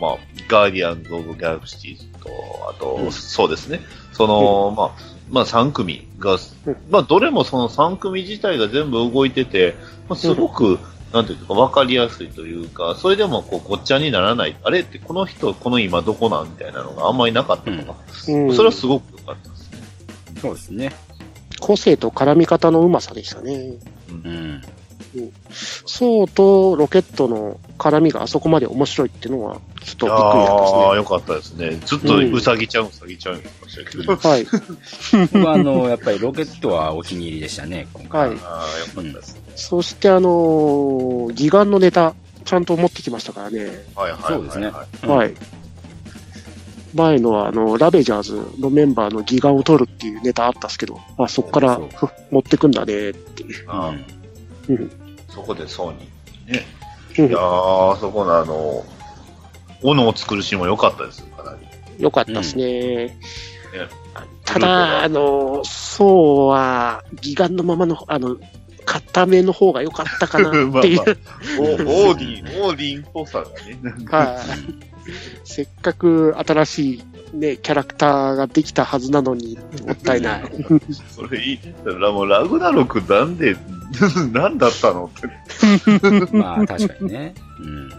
[0.00, 2.30] まあ、ガーディアンズ・オブ・ギャラクシーズと、
[2.70, 3.80] あと、うんそうですね。
[4.12, 4.90] その、まあ、
[5.30, 6.34] まあ、3組が
[6.66, 9.74] うん、まあ、どれもその3組自体が全部動いてて、
[10.08, 10.78] まあ、すごく
[11.12, 14.56] なんていうか、わかりやすいというか、それでもこうごっちゃにならない。
[14.62, 17.94] あれってこの人、この今どこなんみたいなのがあんまりなかったのが、
[18.28, 19.78] うんそれはすごく良かったですね。
[20.40, 20.92] そうですね。
[21.58, 23.74] 個性と絡み方のうまさでしたね。
[24.08, 24.62] うん。
[25.86, 31.70] ソウとロケットの絡みがあそこまで面白いっていうのは、ちょっとびっくりだったああ、でよかったですね。
[31.84, 33.34] ずっとうさぎちゃん、うさぎちゃん。
[33.36, 33.40] は
[34.36, 34.46] い。
[35.32, 38.28] 僕はあの、やっぱりロケットはお気に入りでしたね、今回。
[38.30, 39.40] はいああ、よかったですね。
[39.56, 43.84] そしてあのー、ギガンのネタ、ちゃんと持ってきましたからね。
[43.94, 44.32] はいはいはい、はい。
[44.34, 44.72] そうですね。
[45.04, 45.34] うんはい。
[46.94, 51.80] 前のあの、ラベジャーズのメンバーのギガンを取るっていうネタあったっすけど、あ、そっから
[52.30, 53.64] 持ってくんだねっていう。
[53.68, 54.19] ああ
[54.68, 54.90] うんうん。
[55.28, 56.52] そこでソーニー。
[56.52, 56.66] ね。
[57.18, 58.84] うんいやー、そこのあの、
[59.82, 61.56] 斧を作るシーンも良かったですよ、かな
[61.96, 62.02] り。
[62.02, 63.06] よかったですね。
[63.06, 63.18] ね
[64.44, 68.36] ただ、あの、そうは、ギガンのままの、あの、
[68.84, 70.98] 固めの方が良かったかなっていう。
[71.04, 71.14] まあ
[71.84, 74.38] まお オーディン、オーディンっぽさがね、なんかはい。
[75.44, 80.42] せっかく新しいね、キャラクターができたはずなのに、もったいない。
[81.08, 83.56] それ言ったら、もうラグナロクなんで、
[84.32, 86.32] なんだったのって。
[86.36, 87.34] まあ、確かにね。
[87.58, 87.90] うん。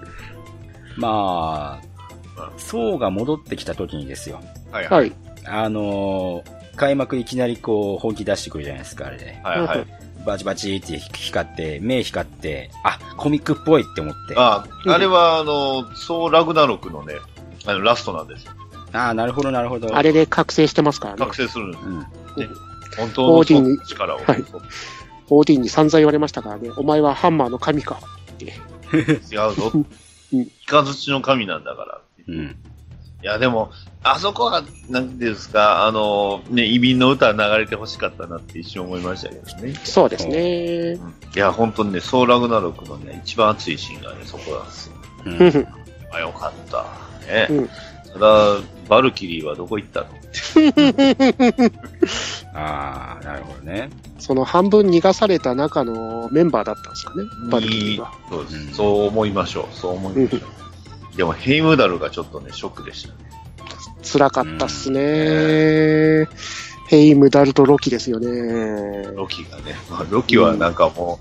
[0.97, 4.41] まあ、ソウが戻ってきた時にですよ。
[4.71, 5.03] はいは。
[5.03, 5.11] い。
[5.45, 9.39] あのー開幕いきなりこう、本気出してくるじゃないですか、あれで。
[9.43, 9.85] はいはい。
[10.25, 14.35] バチバチって光って、目光って、あ、コミックっぽいって思って。
[14.37, 17.15] あ、あれは、あの、そうラグナロクのね、
[17.65, 18.53] あの、ラストなんですよ。
[18.93, 19.95] ああ、なるほど、なるほど。
[19.95, 21.35] あれで覚醒してますからね覚。
[21.35, 21.83] 醒するんです。
[21.85, 22.05] うん。
[22.97, 24.19] 本当の力を。
[24.25, 24.43] はい
[25.31, 27.99] オーディンに散々言われましたからね、お前はハンマーの神か。
[28.41, 29.71] 違うぞ。
[29.73, 29.85] うん
[30.33, 32.01] イカズチの神なんだから。
[32.29, 32.55] うん。
[33.21, 39.75] いや、でも、あそこは、なんていうんですか、あの、ね、移民の歌流れて欲しかったなって一瞬思いましたけどね。
[39.83, 40.93] そうですね。
[40.95, 40.99] い
[41.35, 44.93] や、本当にね、ソーラグナロクのね、一番熱いシーンがね、そこなんですよ。
[45.25, 45.67] うんうんうん
[46.13, 46.85] あ、よかった。
[47.27, 47.47] ね。
[47.49, 47.69] うん
[48.13, 48.57] ただ、
[48.91, 50.07] バルキリーはどこ行ったの？
[52.53, 53.89] ああ、なるほどね。
[54.19, 58.11] その半分逃がされた中のメンバーだったんですかね、バルキリーは。
[58.29, 59.65] そうです、うんそう思いましょう。
[59.73, 60.37] そう思いましょ
[61.13, 61.15] う。
[61.15, 63.15] でも、ヘイムダルがちょっとね、ショックでしたね。
[64.03, 66.27] 辛かったっすね。
[66.89, 69.07] ヘイム、ダルト、ロキですよね。
[69.15, 69.73] ロキがね。
[69.89, 71.17] まあ、ロキはなんかも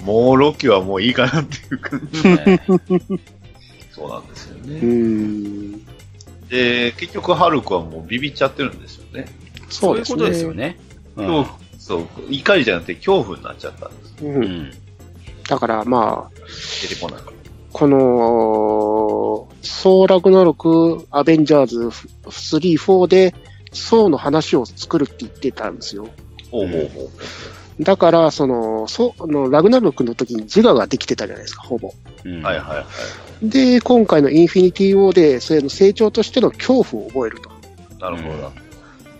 [0.00, 2.24] う、もうロキはもういいかなっていう感じ。
[2.26, 2.60] ね
[3.94, 4.80] そうなんですようね。
[6.54, 6.58] ん。
[6.58, 9.26] で、結局、ハルクはもうビビっちゃってるんですよね。
[9.68, 10.54] そういうことですよ。
[10.54, 10.78] ね。
[11.16, 14.14] うん恐怖、そう、怒りじゃなくて恐怖になっちゃったんです。
[14.22, 14.26] う。
[14.26, 14.72] うんん。
[15.48, 16.40] だからまあ、
[16.82, 17.20] 出てこない。
[17.72, 21.78] この、ソーラグナロク、アベンジャーズ
[22.24, 23.34] 3、4で、
[23.72, 26.08] ソーの話を作るって言ってたんですよ。
[26.54, 27.10] ほうほうほ
[27.80, 27.82] う。
[27.82, 31.92] だから、その、ソあのラグナロクの時に自我ができてたじゃないですか、ほぼ。
[32.24, 32.84] うんはいはいは
[33.42, 33.48] い。
[33.48, 37.50] で、今回のインフィニティ・ウォーで、それの成長としての恐怖を覚えると。
[37.98, 38.52] なるほど。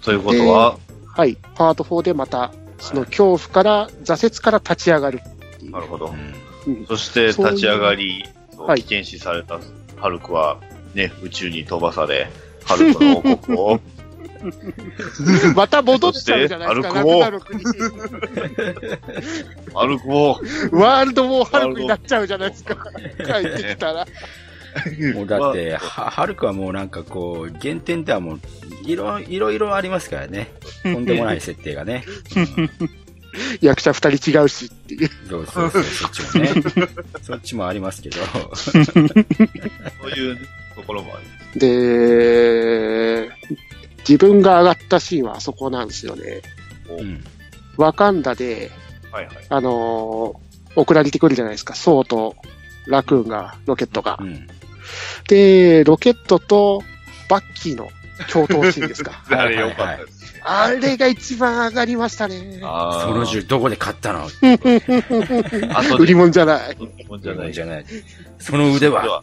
[0.03, 1.37] ということは、はい。
[1.55, 5.73] パート4でまた、その恐怖から、挫折から立ち上がるっていう。
[5.73, 6.11] なるほどう。
[6.11, 6.12] ん
[6.66, 8.25] うんそして立ち上がり、
[8.57, 9.59] はい危険視された
[9.97, 10.59] ハルクは、
[10.94, 12.31] ね、宇宙に飛ばされ、
[12.64, 13.81] ハルクの王国を、
[15.54, 17.64] また戻っちゃうじゃないですか、ラそしてグナロクに。
[19.74, 20.40] ハルクを、
[20.72, 22.76] ワールドウォーハルクになっちゃうじゃないですか。
[23.24, 24.07] 帰ってきたら。
[25.14, 28.40] もうだって、は、はるくはもうなんかこう、原点ってはもう、
[28.85, 30.52] いろ、いろいろありますからね。
[30.83, 32.04] とんでもない設定がね。
[33.61, 35.11] 役者二人違うしっていう。
[35.28, 36.52] そうそうそう、そっちもね。
[37.22, 38.16] そっちもありますけど。
[38.54, 38.80] そう
[40.11, 40.40] いう、ね、
[40.74, 41.59] ところもあります。
[41.59, 43.30] で、
[44.08, 46.42] 自分が上がったシーンはあそこなんですよね。
[46.98, 47.24] うん。
[47.76, 48.70] ワカンダで、
[49.10, 49.36] はいはい。
[49.48, 50.44] あのー
[50.76, 51.74] 送られてくるじゃないですか。
[51.76, 52.34] ソウと
[52.88, 54.24] ラクーンが、ロケットがう。
[54.24, 54.48] ん。
[55.28, 56.82] で、ロケットと
[57.28, 57.88] バッキーの
[58.32, 59.22] 共闘シーンですか。
[59.30, 60.24] あれ良かったです。
[60.42, 62.58] あれが一番上がりましたね。
[62.60, 62.66] そ
[63.14, 64.26] の銃どこで買ったの？
[65.96, 66.76] 売り物じゃない。
[67.08, 67.52] もんじゃない。
[67.52, 67.84] じゃない。
[68.40, 69.22] その腕は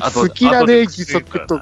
[0.00, 1.60] あと好きだね、義足と、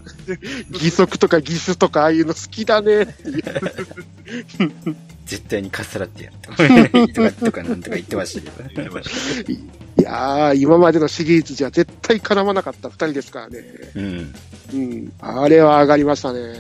[0.70, 3.42] 義足とか義手とかああいうの好きだねっていう。
[5.26, 6.36] 絶対にかっさらってやる
[7.14, 8.98] とか、とかなんとか言ってましたけど。
[8.98, 13.64] いやー、今までのシリーズじゃ絶対絡まなかった二人ですからね。
[13.94, 14.34] うん。
[14.74, 15.12] うん。
[15.20, 16.54] あれは上がりましたね。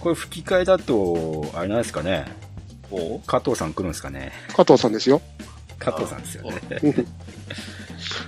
[0.00, 2.26] これ吹き替えだと、あれなんですかね。
[2.90, 4.32] こ加藤さん来るんですかね。
[4.54, 5.20] 加藤さんですよ。
[5.78, 6.52] 加藤さんですよね。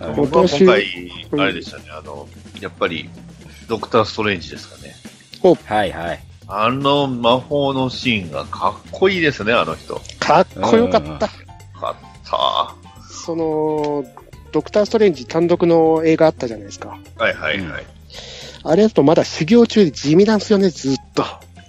[0.00, 0.26] 今
[0.66, 2.28] 回、うんあれでしたね、あの、
[2.60, 3.08] やっぱり、
[3.68, 4.94] ドクター・ストレンジですかね。
[5.66, 6.22] はいはい。
[6.46, 10.00] あの魔法のシーンがかっこいいですね、あの人。
[10.20, 11.28] かっこよかった。
[11.28, 12.74] かった。
[13.10, 14.04] その、
[14.52, 16.98] ドクター・ストレンジ単独の映画あったじゃないですか。
[17.16, 17.86] はいはいはい。
[18.62, 21.24] あれだとまだ修行中で地味なんですよね、ずっと。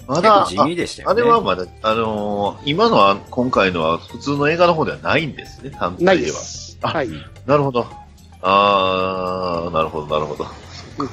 [0.08, 1.22] まだ、地味でしたよね。
[1.22, 6.38] ああれはまだ、あのー今のは、今回のは普通の映画の方ではないんですね、単ないで体では。
[6.40, 6.65] す。
[6.82, 7.10] あはい。
[7.46, 7.88] なるほど。
[8.42, 10.46] あー、なるほど、なるほど。
[10.98, 11.10] う ん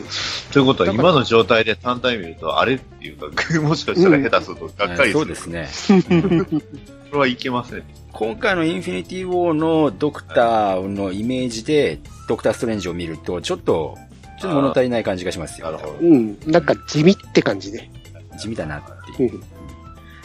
[0.52, 5.12] ということは、今の状態で単体見ると、あれっていうか、もしかしたら下手するとがっかりする。
[5.12, 5.68] そうですね。
[7.10, 7.82] これはいけません。
[8.12, 11.98] 今回のインフィニティ・ウォーのドクターのイメージで、
[12.28, 13.96] ドクター・ストレンジを見ると、ちょっと、
[14.40, 15.70] ちょっと物足りない感じがしますよ。
[15.70, 15.98] なるほど。
[16.00, 16.38] うん。
[16.46, 17.90] なんか地味って感じで。
[18.38, 18.82] 地味だなっ
[19.16, 19.34] ていう。
[19.34, 19.42] うん。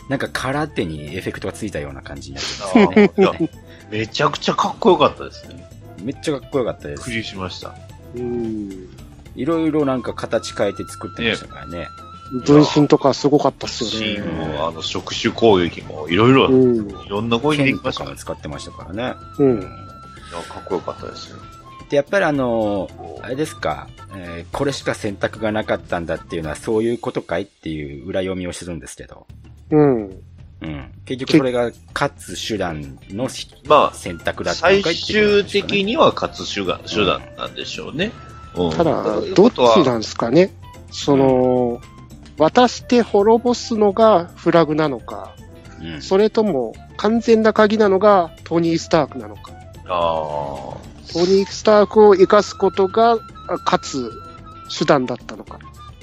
[0.10, 3.50] なんか空手にエフェクトがついたような感じになってあますね。
[3.90, 5.70] めちゃくちゃかっこよかったですね。
[6.02, 7.24] めっちゃかっこよかったですびっく。
[7.24, 7.74] りしました。
[8.16, 8.90] うん。
[9.36, 11.88] いろいろなんか形変えて作ってましたからね。
[12.46, 14.32] 分身とかすごかったっすシよね。
[14.32, 17.08] ーンも、あの、触手攻撃も、いろいろ、いうん。
[17.08, 18.06] ろんな攻撃で剣ときましたね。
[18.08, 19.16] かも使ってましたからね。
[19.40, 19.62] うん。
[19.62, 19.70] いや
[20.50, 21.38] かっこよかったですよ。
[21.90, 22.90] で、やっぱりあの、
[23.22, 27.44] あれですか、えーこれしか選択がなかったんだっていうのはそういうことかい？
[27.44, 29.26] っていう裏読みをするんですけど。
[29.72, 30.22] うん。
[30.62, 30.92] うん。
[31.06, 33.30] 結局それが勝つ手段の
[33.68, 38.12] ま選択だあ、ったのかい最終的には勝つ手段手段なんでしょうね。
[38.56, 39.04] うんただ
[39.36, 40.52] どっちなんですかね。
[40.92, 41.80] その、
[42.38, 45.36] 渡して滅ぼすのがフラグなのか、
[45.82, 46.02] うん。
[46.02, 49.52] それとも完全な鍵なのがトニー・スタークなのか。
[49.86, 49.94] あ
[51.14, 53.18] トニー・スタークを生かすことがあ
[53.66, 54.12] 勝つ
[54.78, 55.60] 手段だったのか。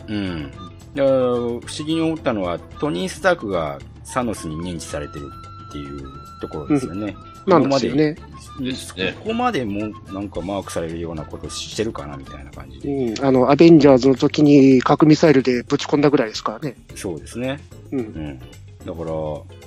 [0.08, 0.52] うん。
[0.94, 5.30] 不思議に思ったのは、トニー・スタークがサノスに認知されてる
[5.68, 6.08] っていう
[6.40, 7.16] ところですよね。
[7.46, 8.16] なんですよね。
[8.58, 9.14] あ、ですね。
[9.18, 12.88] ここまでもなんかマークされるようなことしてるかなみたいな感じで。
[12.88, 13.24] うん。
[13.24, 16.76] あの、アベンジャーズの時に核ミサイルでぶち込んだぐらいですからね。
[16.94, 17.60] そうですね。
[17.92, 17.96] う。
[17.96, 18.38] うんん。
[18.38, 19.12] だから、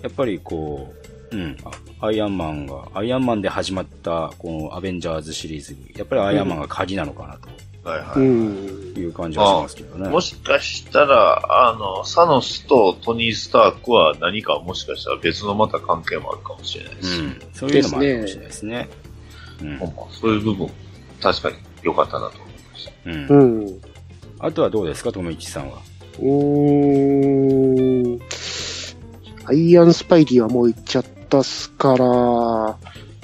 [0.03, 0.93] やっぱりこ
[1.31, 7.37] う、うん、あアイアンマンが、アイアンマンで始まった、このアベンジャーズシリーズ、やっぱりアイアンマンが鍵なのかな
[7.87, 8.19] はいはい。
[8.19, 8.93] うん。
[8.93, 10.09] という感じがしますけどね。
[10.09, 17.21] もしかしたら、あの、サノスとトニー・スタークは何かもしかしたら別のまた関係もあるかもしれないです。
[17.21, 17.39] うん。
[17.53, 18.89] そういうのもあるかもしれないですね。
[19.61, 20.69] うんほんまそういう部分、
[21.21, 22.91] 確かに良かったなと思いました。
[23.05, 23.69] うんう。
[23.71, 23.81] ん。
[24.39, 25.79] あとはどうですか、ともいちさんは？
[26.19, 28.19] うーん。
[29.45, 32.05] アイアンスパイリーはもう行っちゃったっすから、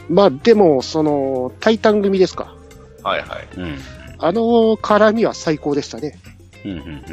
[0.10, 2.56] まあでも、その、タイタン組ですか。
[3.04, 3.47] はいはい。
[3.58, 3.78] うん。
[4.23, 4.41] あの
[4.77, 6.17] 絡みは最高でしたね。
[6.63, 7.03] うん、うん、うん、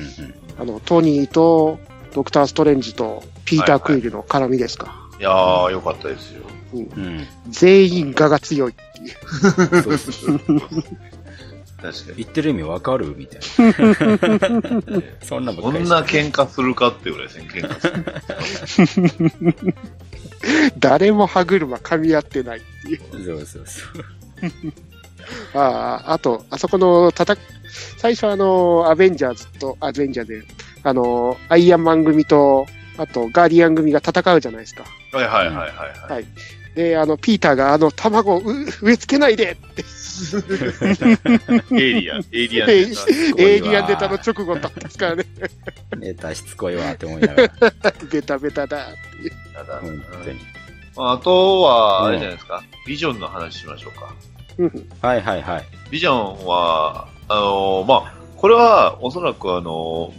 [0.59, 1.81] あの、トニーと
[2.15, 4.95] ドクター・ストレンジとピーター・クイルの絡みですか。
[5.19, 6.43] いやー、良かったですよ。
[6.73, 7.07] うんうん。
[7.07, 7.27] うん。
[7.49, 9.83] 全員我が強いっていう。
[9.83, 10.39] そうそうそう。
[10.39, 12.17] 確かに。
[12.19, 13.75] 言ってる意味わかるみたいな。
[15.27, 19.75] そんなこんな喧嘩するかっていうぐらいですね、喧嘩する。
[20.79, 23.01] 誰も歯車噛み合ってないっていう。
[23.25, 24.73] そうそうそう。
[25.55, 27.37] ああ、あと、あそこのたた、
[27.99, 30.43] 最初あの、アベンジャーズと、アベンジャーで、
[30.83, 32.67] あの、アイアンマン組と、
[32.97, 34.85] あと、ガーディアン組が戦うじゃないですか。
[35.13, 35.67] はいはいはいはい。
[35.67, 35.67] は
[36.09, 36.25] い、はい
[36.75, 39.85] で、あの、ピーターがあの、卵をう植え付けないでって、
[41.75, 42.87] エイリアン、エイリアンエイ
[43.35, 45.25] でエイリアン出たの直後だったんですからね。
[45.99, 47.51] ネタしつこいわって思いながら。
[48.11, 49.33] ベタベタだっていう。
[49.53, 50.39] ただ本当に。
[50.97, 54.15] あとは、あれじゃないですか、ビジョンの話しましょうか。
[54.59, 54.89] うん。
[55.01, 55.65] はいはいはい。
[55.91, 60.13] ビジョンは、あのまあ、これはおそらくあの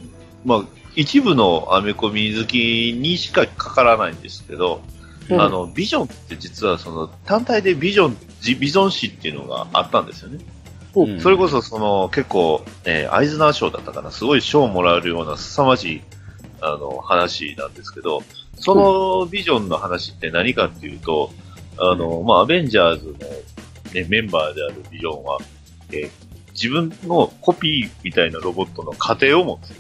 [0.46, 0.64] まあ、
[0.96, 4.82] 一部のアメコミ好きにしかかからないんですけど、
[5.30, 5.42] うん。
[5.42, 10.40] あの、ビジョンって実はその単体でビジョン、ジビジョン誌っていうのがあったんですよね。
[10.96, 11.04] う。
[11.08, 11.22] ん。
[11.22, 16.02] それこそその結構、えーアイズナー賞だったかな、すごい賞をもらえるような凄まじい
[16.62, 18.24] あの話なんですけど、
[18.56, 21.32] そのビジョンの話って何かっていうと、
[21.78, 23.14] あの、まあ、アベンジャーズの、
[23.94, 25.38] ね、メンバーであるビジョンは、
[25.92, 29.74] えー自分のコピーみたいなロボットの過程を持つ。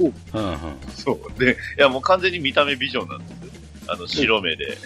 [0.00, 0.56] うんうん。
[0.90, 1.38] そう。
[1.38, 3.52] で、いやもう完全に見た目ビジョンなんですよ。
[3.88, 4.76] あの、白目で。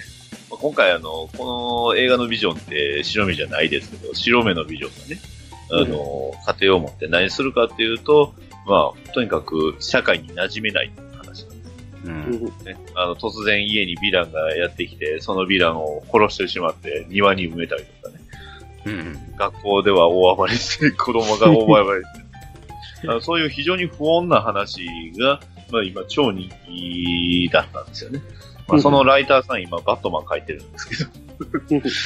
[0.51, 5.21] まあ今回あの、この映画のビジョンって白目じゃないですけど、白目のビジョンがね、
[5.71, 8.35] あの、過程を持って何するかっていうと、
[8.67, 11.73] まあ、とにかく社会に馴染めないっていう話なんです
[12.05, 12.09] う。
[12.09, 12.77] うんんね。
[12.95, 18.18] あの、突然家にヴィランがやってきて、そのヴィランを殺してしまって庭に埋めたりとかね。
[18.85, 19.37] うん。
[19.37, 22.29] 学校では大暴れして、子供が大暴れして。
[23.09, 24.81] あのそういう非常に不穏な話
[25.19, 28.21] が、まあ今超人気だったんですよね。
[28.67, 31.11] まあそのライターさん今バットマン書いてるんですけど、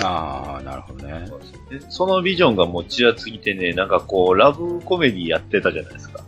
[0.04, 1.24] ああ、なるほどね。
[1.70, 6.20] でそのビジョンがもうちらついてね、なんかこう、ラブコメディやってたじゃないですか。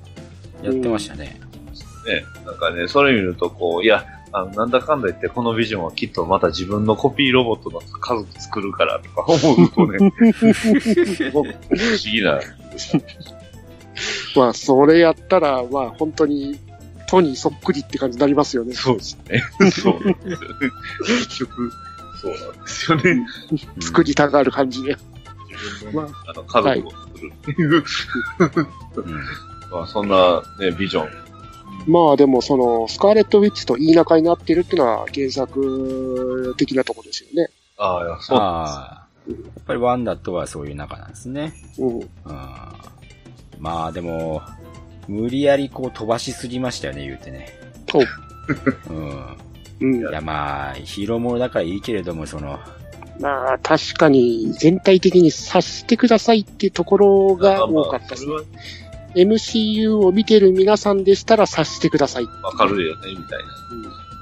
[0.63, 1.39] やってましたね。
[2.07, 4.05] ね、なんかね、それ見るとこう、いや、
[4.37, 10.13] あの、なんだかんだ言って、このビジョンはきっとまた自分のコピーロボットの家族作るからとか思うとね、
[10.43, 12.41] すごく不思議な。
[14.35, 16.59] まあ、それやったら、まあ、本当に、
[17.09, 18.75] トニーそっくりって感じになりますよね。
[18.75, 19.45] そうですね。
[19.71, 20.69] そうなんですよ。
[21.07, 21.73] 結局、
[22.21, 23.27] そうなんですよね。
[23.79, 24.97] 作りたがる感じで。
[25.77, 28.65] 自分の、あの、家族を作るってい
[29.71, 31.24] まあ、そんなね、ビジョン。
[31.87, 37.51] まあでも、その、スカーレット・ウィッチと言い仲になってるっていうのは原作的なところですよね。
[37.77, 39.07] ああ、そうなんああ。
[39.29, 41.53] やっぱりワンダとはそういう仲なんですね。
[41.79, 41.99] うん。
[42.01, 42.09] うん。
[43.59, 44.43] まあでも、
[45.09, 47.49] 無理やりこう飛ばしすぎましたよね、言うてね。
[48.89, 49.37] うん。
[49.81, 50.13] うんい。
[50.13, 52.59] やまあ、ヒーローものだからいいけれども、その、
[53.21, 58.33] まあ、確かに全体的に察してくださいっていうところですが多かったですね。
[59.15, 62.25] まあ MCU を見てる皆さんでしたら察してください。
[62.25, 63.45] わかるよね、みたい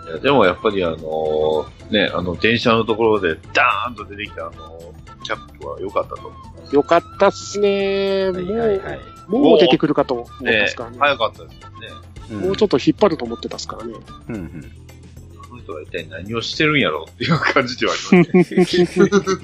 [0.04, 0.12] な。
[0.12, 6.74] いや、でもやっぱりあのーね、あの、電車のところでダーンと出てきたあのーキャップは良かったと思います。
[6.74, 8.30] よかったっすね。
[8.30, 9.00] はいはいはい。
[9.28, 10.96] もう、もう出てくるかと思ってまねすからね。
[10.98, 11.88] 早かったですよね。
[12.30, 13.94] うんもうちょっと引っ張ると思ってたっすからね。
[14.28, 14.72] うんうん。
[15.48, 18.66] この人が一体何をしてるんやろうっていう感じではありますね。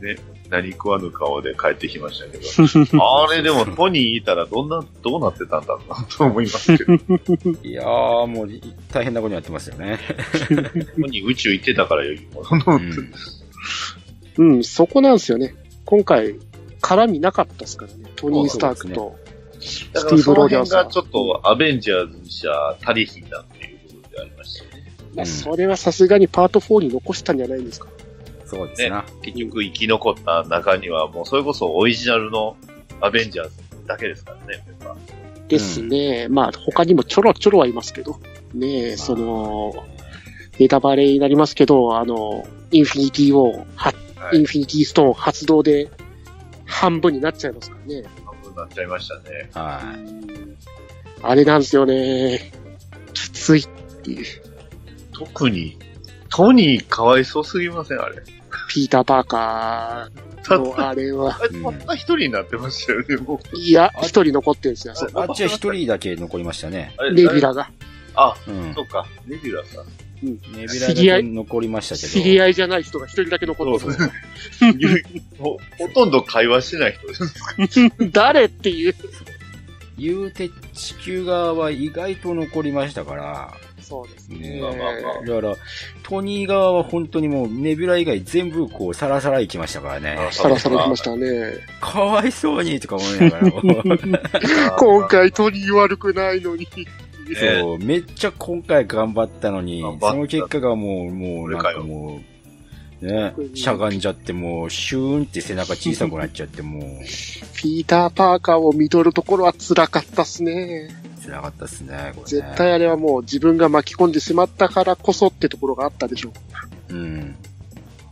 [0.00, 0.16] ね、
[0.50, 2.98] 何食わぬ顔で帰ってきましたけど。
[3.24, 6.94] あれでもトニーいたらどんな、どうなってたんだろうなと思いますけど。
[7.62, 8.50] いやー、もう
[8.92, 10.00] 大変なことになってますよね。
[10.48, 12.42] トニー宇宙行ってたからよりも。
[14.36, 15.54] うんうん、そこなんですよね。
[15.84, 16.34] 今回、
[16.80, 18.10] 絡みなかったっすからね。
[18.16, 19.16] トニー・スタークと。
[19.60, 24.92] スティーブロジャースは辺がちょっとアベンジャーズにしちゃ足りひんなっていうことでありましたよね。
[25.14, 27.88] まあ、それはさすがにパート4に残したんじゃないんですか。
[28.50, 29.04] そうですな。
[29.22, 32.56] 結局生き残った中にはもうそれこそオリジナルの
[33.00, 33.52] アベンジャーズ
[33.86, 36.28] だけですからね、メンバーですね。
[36.28, 38.18] まあ、他にもちょろちょろはいますけど。
[38.54, 39.72] ねえ、その、
[40.58, 45.90] ネタバレになりますけど、あの、インフィニティを、ははいインフィニティストーン発動で
[46.66, 48.04] 半分になっちゃいますからね。
[48.24, 49.50] 半分になっちゃいましたね。
[49.54, 49.80] は
[51.22, 52.52] あれなんですよね。
[53.12, 53.68] きついっ
[54.02, 54.24] ていう。
[55.12, 55.78] 特に、
[56.28, 58.22] トニーかわいそうすぎません、あれ。
[58.68, 61.36] ピーター・パーカーのあれは。
[61.36, 63.56] あれたった一人になってましたよね、もう。
[63.56, 64.94] いや、一人残ってるんですよ。
[65.14, 66.94] あっちは一人だけ残りましたね。
[67.12, 67.70] レビュラが。
[68.14, 68.82] あ、うんそ。
[68.82, 69.84] うか、レビュラさん。
[70.22, 72.08] ネビュラだけ残りましたけど。
[72.08, 75.02] 知り合いじゃない人が一人だけ残ってる。
[75.38, 77.88] ほ ほとんど会話してない人です。
[78.12, 78.94] 誰っていう。
[79.98, 83.54] 言うて地球側は意外と残りましたから、
[83.90, 84.60] そうですねね。
[84.60, 84.88] まあまあま
[85.20, 85.56] あだから、
[86.04, 90.16] トニー側は本当にもうネビュラ以外全部こうサラサラ行きましたからね。
[90.30, 91.54] さらさら来ましたね。
[91.80, 93.60] かわいそうにとか思いながらも
[94.78, 96.68] 今回トニー悪くないのに。
[97.28, 102.29] ね そう、めっちゃ今回頑張ったのにその結果がもう、もうなんかもう、
[103.00, 106.82] ね、しゃがんじゃってもう、シューンって背中小さくなっちゃってもう、
[107.56, 110.90] ピーター・パーカーを見とるところは辛かったっすね。
[111.24, 112.22] 辛かったっすね、これね。
[112.24, 116.32] 絶対あれはもう自分が巻き込んでしまったからこそってところがあったでしょ
[116.90, 116.94] う。
[116.94, 117.36] うん。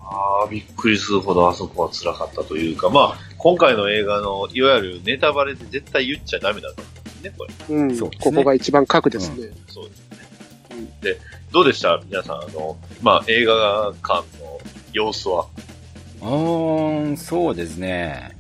[0.03, 7.77] ああ、びっくりするほどあそこは辛かったというか、まあ、今回の映画の、いわゆるネタバレで絶対言っちゃダメだと思うんですね、これ。
[7.77, 7.97] うん。
[7.97, 9.49] そうですねここが一番核ですね。
[9.69, 10.19] そうですね。
[11.03, 11.21] で、
[11.53, 12.01] どうでした？
[12.07, 14.48] 皆さん、あの、まあ、映画館の
[14.99, 15.47] 様子は。
[16.21, 18.37] うーん、そうですね。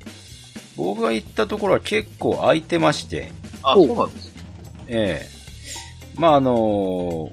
[0.77, 3.33] 僕が行ったところは結構空いてまして、
[3.63, 4.33] あ、おそうなんですね。
[4.89, 5.39] ええ
[6.21, 7.31] まあ、あの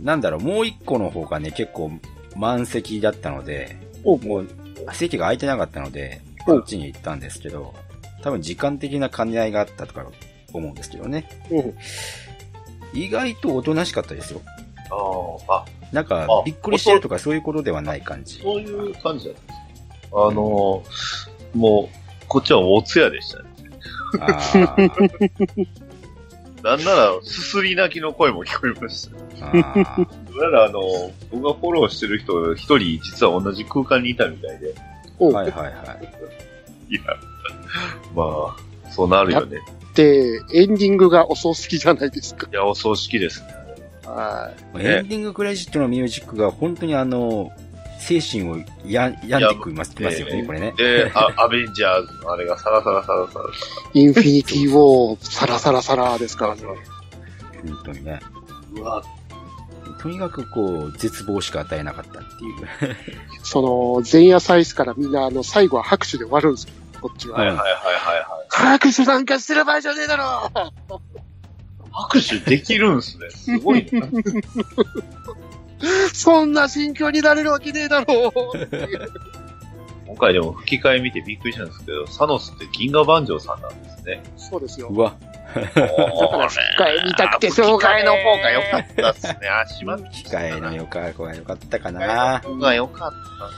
[0.00, 1.90] なんだろう、もう一個の方がね、結構
[2.36, 4.48] 満席だったので、おもう
[4.92, 7.74] 席が空いてなかったので、おこっちに行ったんですけど、
[8.22, 10.06] 多分時間的な兼ね合いがあったとか
[10.52, 11.28] 思うんですけどね。
[11.50, 11.74] うん。
[12.94, 14.40] 意外とおとなしかったですよ。
[15.48, 18.40] ああ、あ、なんかあ、びっくりしてるとかそういうことではない感じ。
[18.40, 19.52] そういう感じだったんで
[20.04, 20.28] すか。
[20.28, 20.82] あの、
[21.54, 21.96] もう、
[22.28, 23.48] こっちはお通夜でしたね。
[26.62, 29.46] なんなら、すすり泣きの声も聞こえました。
[29.46, 30.04] あー。
[30.04, 30.80] どうやらあの、
[31.30, 34.74] 僕がフォローしてる人一人実は同じ空間にいたみたいで。
[35.18, 35.70] おはいはいは
[36.90, 36.94] い。
[36.94, 37.02] いや、
[38.14, 39.58] まあ、そうなるよね。
[39.94, 42.48] で、エンディングがお葬式じゃないですか。
[42.50, 43.57] いや、お葬式ですね。
[44.08, 47.52] はエンディングクレジットのミュージックが本当にあの、
[47.98, 48.56] 精神を
[48.86, 50.72] や病んでくますますよね、これね。
[50.76, 53.44] で、あアベンジャーズのあれがサラサラサラサラ。
[53.92, 54.00] い。
[54.00, 56.62] インフィニティ・ウォー、サラサラサラですからね。
[56.62, 58.20] 本当にね。
[58.74, 59.02] うわ、
[60.00, 62.96] とにかくこう、絶望しか与えなかったっていう。
[63.42, 66.74] その、前夜祭祀からみんな、あの、最後は拍手で終わるんですよ。
[67.00, 67.38] こっちは。
[67.38, 67.74] はいはいはいはい
[68.16, 68.48] はい。
[68.50, 70.50] 拍手なんかしてる場合じゃねえだろ
[72.06, 73.30] 握手できるんすね。
[73.30, 74.08] すごいな。
[76.12, 78.32] そんな心境になれるわけねえだろう。
[80.06, 84.22] 今回でも吹き替え見てびっくりしたんですけど、サノスって銀河万丈さんなんですね。
[84.36, 84.88] そうですよ。
[84.88, 85.14] うわ、
[85.54, 89.48] だから吹き替え見たくてしょうがねえの方が良かったっすね。
[89.48, 92.40] あ、しまっ機械のよか、こが良かったかな。
[92.40, 93.54] 方が良かったで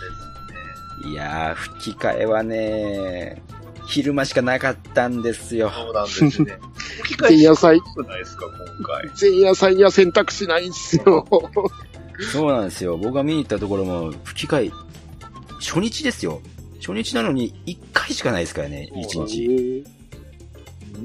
[1.02, 1.12] すね。
[1.12, 3.42] いやー、吹き替えはね、
[3.86, 5.70] 昼間しかなかったんですよ。
[5.70, 6.58] そうなんですね。
[7.02, 9.10] 吹き替え前夜祭ないですか、今回。
[9.20, 11.26] 前夜祭には選択しないんすよ。
[12.32, 12.96] そうなんですよ。
[12.96, 14.70] 僕が見に行ったところも、吹き替え、
[15.60, 16.40] 初日ですよ。
[16.80, 19.84] 初日なのに1回しかないですからね、1日。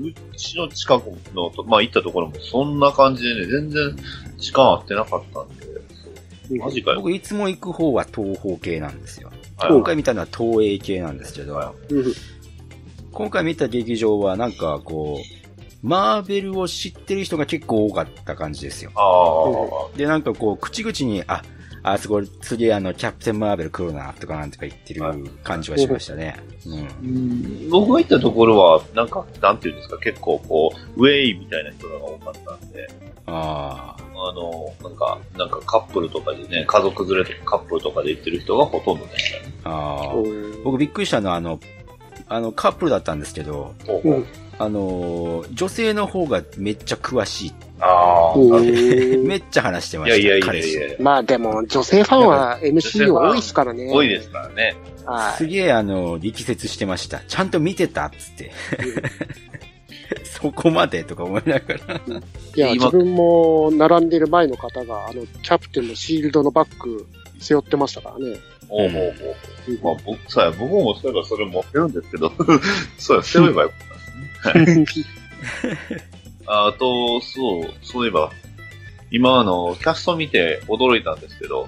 [0.01, 3.95] うちの近くのと、まあ行ったところもそんな感じでね、全然
[4.38, 6.97] 時間合ってなかったんで、マジかよ。
[6.97, 9.29] 僕いつも行く方は東方系なんですよ。
[9.57, 11.55] はい今回見たのは東映系なんですけど、
[11.89, 12.13] うん
[13.13, 15.44] 今回見た劇場はなんかこう、
[15.86, 18.91] マーベルを知ってる人が結構多かった感じですよ。
[18.95, 21.43] ああ、で、なんかこう、口々に、あ、
[21.83, 25.03] あそこ次あの、キャプテンマーベル来るな、とかなんとか言ってる
[25.43, 26.39] 感じはしましたね。
[26.65, 27.69] うん。
[27.69, 32.89] 僕が行ったところは、なんか、なんていうんですか、結構こう、ウェイみたいな人が多かったんで、
[33.27, 39.53] ああの、なんか、なんかカップルとかでね、家族連れとかカップルとかで行ってる人がほとんどでしたね。
[39.65, 40.15] あ、あ
[40.63, 41.59] 僕びっくりしたのは、あの、
[42.27, 43.75] あの、カップルだったんですけど、
[44.58, 47.53] あのー、女性の方がめっちゃ詳しい。
[47.80, 50.18] ああ、うんめっちゃ話してました。
[50.18, 53.91] いやいやいや彼氏いやいや、まあでも、女性ファンは MCU 多いですからね。
[53.91, 54.76] 多いですからね。
[55.06, 55.38] はい。
[55.38, 57.20] すげえあの、力説してました。
[57.28, 58.51] ちゃんと見てたっつって。
[60.24, 62.01] そこまでとか思いながら。
[62.56, 67.08] いや、今自分も並んでる前の方が、あの、キャプテンのシールドのバッグ
[67.39, 68.38] 背負ってましたからね。
[68.68, 69.95] ほうほうほう。
[69.95, 72.32] まあ僕、そうや、僕もそういえばそれ持ってるんですけど、
[72.97, 73.94] そうや、背負えばよかった。
[76.47, 78.31] あと、そう、そういえば、
[79.11, 81.67] 今あの、キャスト見て驚いたんですけど、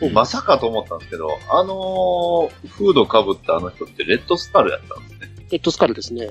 [0.00, 5.28] うんまさかと思ったんですけど、あのーフード被ったあの人ってレッドスカルやったんですね。
[5.52, 6.30] レッドスカルですね。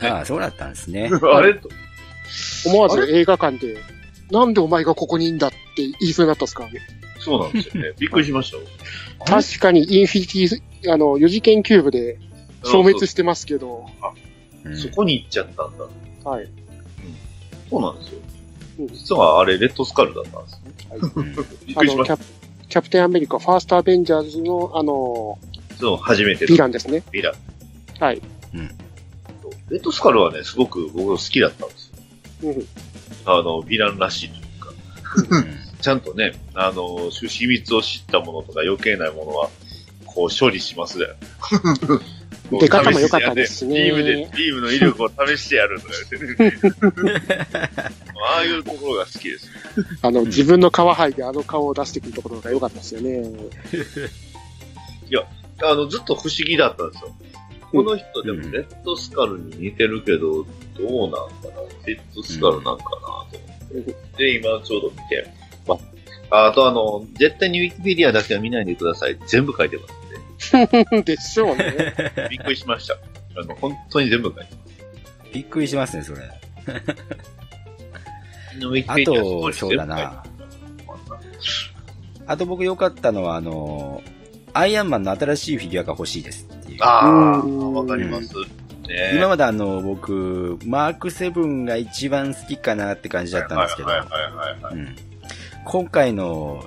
[0.00, 1.08] ああ、そうだったんですね。
[1.32, 1.54] あれ？
[1.54, 1.68] と、
[2.66, 3.78] 思わず映画館で、
[4.30, 6.68] なんでお前がここにいんだって言いそうになったんですか？
[7.20, 7.92] そうなんですよね。
[7.98, 8.64] びっくりしましたよ。
[9.24, 12.18] 確かにインフィニティ、あの、4次元キューブで
[12.64, 14.23] 消滅してますけど、うん
[14.76, 16.30] そこに行っちゃったんだ。
[16.30, 16.48] はい。
[17.68, 18.20] そうなんですよ
[18.80, 18.88] うん。
[18.88, 21.12] 実はあれ、レッドスカルだったんですね。
[21.14, 21.34] うん
[21.66, 22.18] びっあの、くりしました。
[22.68, 25.38] キャプテンアメリカ、ファーストアベンジャーズの、あの、
[25.78, 27.02] そう、初めてヴィランですね。
[27.12, 27.34] ヴィラン。
[28.02, 28.22] はい。
[29.70, 31.90] レッドスカルはね、すごく僕好きだったんです
[32.42, 32.50] よ。
[32.50, 32.66] うん。
[33.24, 34.72] あの、ヴィランらしいというか。
[35.30, 39.50] うん ちゃんとね、あの、秘密を知ったものとか余計なものは、
[40.06, 41.04] こう処理しますね。
[42.50, 46.52] 出方も良かったですねビームで、ビームの威力を試してやるとか言ってね。
[48.26, 49.50] ああいうところが好きです。
[50.02, 53.24] あの、ん自分の皮剥いであの顔を出してくるところが良かったですよね。
[55.62, 57.14] あの、ずっと不思議だったんですよ。
[57.70, 60.46] この人でもレッドスカルに似てるけど、ど
[60.80, 63.96] うなんかなレッドスカルなんかなと思って。
[64.16, 65.26] で、今ちょうど見て。
[65.66, 65.76] ま
[66.30, 69.18] あ、あとあの、絶対にウィキペディアだけは見ないでください。
[69.26, 70.03] 全部書いてますん
[70.50, 71.02] で。
[71.02, 71.94] でしょうね。
[72.30, 72.94] びっくりしました。
[73.40, 75.32] あの、本当に全部書いてます。
[75.32, 76.22] びっくりしますね、それ。
[78.86, 80.22] あと、そうだな。
[82.26, 84.02] あと僕良かったのは、あの、
[84.52, 86.82] アイアンマンの新しいフィギュアが欲しいですっていう。
[86.82, 88.28] ああ、うんわかります。
[88.86, 94.74] ね今まであの、僕、マーク7が一番好きかなって感じだったんですけどはい、はいはいはいはい。
[94.74, 94.96] うん
[95.64, 96.62] 今回の、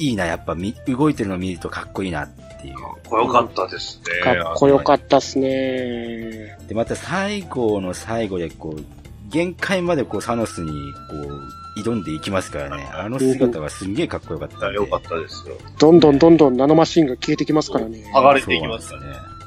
[0.00, 2.74] いいな、やっぱみ動いてるの見るとかっこいいなっていう。
[2.76, 4.20] かっこよかったですね。
[4.22, 6.58] かっこよかったっすね。
[6.68, 8.84] で、また最後の最後でこう、
[9.30, 10.70] 限界までこうサノスに
[11.10, 12.88] こう、挑んでいきますからね。
[12.92, 14.74] あの姿がすんげえかっこよかったんで。
[14.76, 15.56] よかったですよ。
[15.78, 18.10] どんどんどんどんナノマシンが消えてきますからね。
[18.14, 19.00] 剥がれていきますね。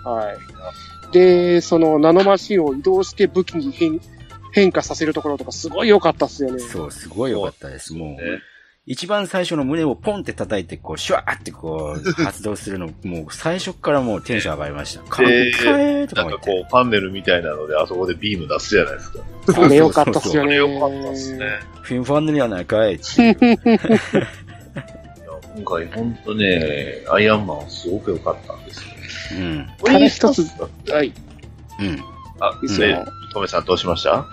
[0.05, 0.33] は
[1.09, 1.13] い。
[1.13, 3.99] で、そのナノマシンを移動して武器に変
[4.51, 6.59] 変化させるところとかすごい良かったっすよね。
[6.59, 7.93] そう、すごい良かったです。
[7.93, 8.17] もう、ね
[8.91, 15.03] 一番最初の胸をポンって叩いて、こう、シュワーってこう、発動するの、もう最初からもうテンション上がりました。
[15.03, 16.39] かっこえーとかなんか。
[16.39, 19.19] こう、パネルみたいなので、あそこでビーム出すじゃないですか。
[19.63, 20.47] あれ良かったっすよね。
[20.47, 21.59] これ良かったですね。
[21.83, 23.35] フィンファンネルやないかいっていや
[25.55, 28.79] 今回ほんとね、アイアンマンすごく良かったんです
[29.35, 29.39] よ。
[29.39, 29.69] うん。
[29.83, 30.41] ただ一つ、
[30.91, 31.13] はい。
[31.79, 32.03] うん。
[32.39, 34.15] あ、いつもで、トメさんどうしました？
[34.15, 34.25] あ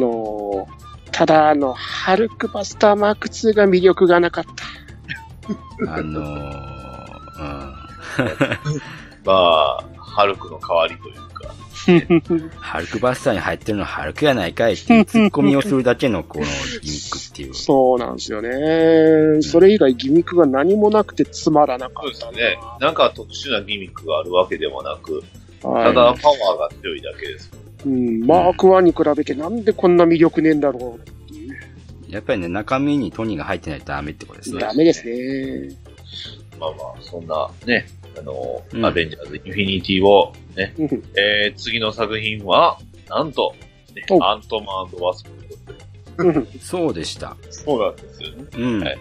[0.00, 0.82] のー
[1.12, 5.92] ただ、あの、ハルクバスターマーク2が魅力がなかった。
[5.94, 6.52] あのー、
[9.24, 11.54] まあ、ハルクの代わりというか。
[12.58, 17.54] ハルクバスターに入ってるのハルクやないかいっていうツッコミをするだけのこのギミックっていう。
[17.54, 19.42] そうなんですよね。
[19.42, 22.58] それ以外ギミックが何もなくてつまらなかそうったですね。
[22.80, 25.22] なんか特殊なギミックがあるわけでもなく、はい
[25.62, 27.61] ただパワーが強いだけです。
[27.84, 31.56] うん、マーク1に比べてなんでこんな魅力ねえんだろうっていう。
[32.08, 34.60] やっぱりね、中身にトニーが入ってないとダメってことですね。
[34.60, 35.76] ダメですね。
[36.58, 37.86] まあまあ、そんなね、
[38.18, 42.78] あの、うんアベンジャーズ・インフィニティを、ね、うんえー、次の作品は、
[43.08, 43.54] なんと、
[43.94, 45.42] ね、おアントマンワスプ
[46.60, 47.36] そうでした。
[47.50, 48.44] そうなんですよね。
[48.56, 48.82] うん。
[48.82, 48.98] はい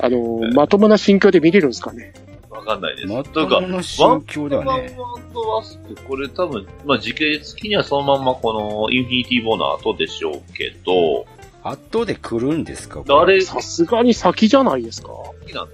[0.00, 2.12] あの、まともな心境で見れるんですかね。
[2.58, 3.08] わかんないです。
[3.08, 4.96] まというか、ともの心境ではね。
[4.98, 11.26] ワンワスプ、これ多分、まあ時系列的にはそのまんまこのインフィニティ・ボーの後でしょうけど、
[11.62, 13.02] 後で来るんですか？
[13.08, 15.08] あれ、さすがに先じゃないですか。
[15.08, 15.68] 好きなん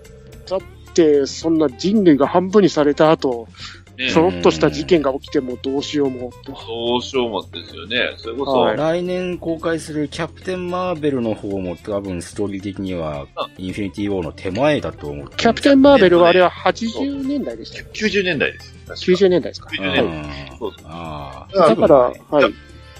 [0.94, 3.48] で、そんな人類が半分にされた後、
[3.96, 6.52] ねちょろっとした事件が起きてもどうしようもと。
[6.52, 8.14] どうしようもですよね。
[8.16, 18.74] それこそ、はい来年公開するキャプテン・マーベルの方も多分ストーリー的にはあインフィニティ・ウォーの手前だと思ってキャプテン・マーベルはあれは80年代でしたっ90年代です。
[18.86, 21.68] 確かけ ?90 年代ですか？90うん年はいそうそうああ。
[21.68, 22.54] だから、はい。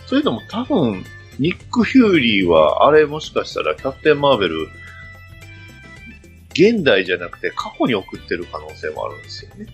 [0.06, 1.04] そういうのも多分、
[1.38, 4.68] ニック・フューリーは、あれもしかしたらキャプテン・マーベル、
[6.50, 9.66] 現代じゃなくて過去に送ってる可能性もあるんですよね。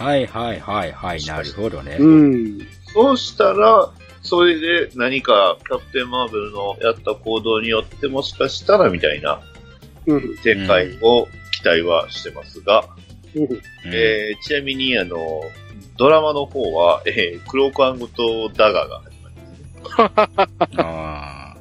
[0.00, 1.24] はいはいはいはい。
[1.26, 1.98] なるほどね。
[2.00, 2.58] うん。
[2.94, 3.92] そうしたら、
[4.22, 9.42] それで何かキャプテン・マーベルのやった行動によってもしかしたらみたいな
[10.06, 10.36] うん。
[10.38, 12.88] 展開を期待はしてますが、
[13.34, 13.42] うん。
[13.42, 13.60] うん
[13.92, 15.18] えーちなみにあの、
[15.98, 20.76] ドラマの方は、えークロークとダガが始まりますね。
[20.82, 21.56] あ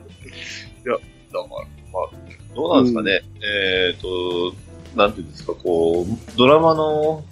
[0.85, 0.99] だか
[1.33, 3.21] ら、まあ、どうなんですかね。
[3.43, 4.53] えっ、と、
[4.95, 7.23] なんていうんですか、こう、ドラマの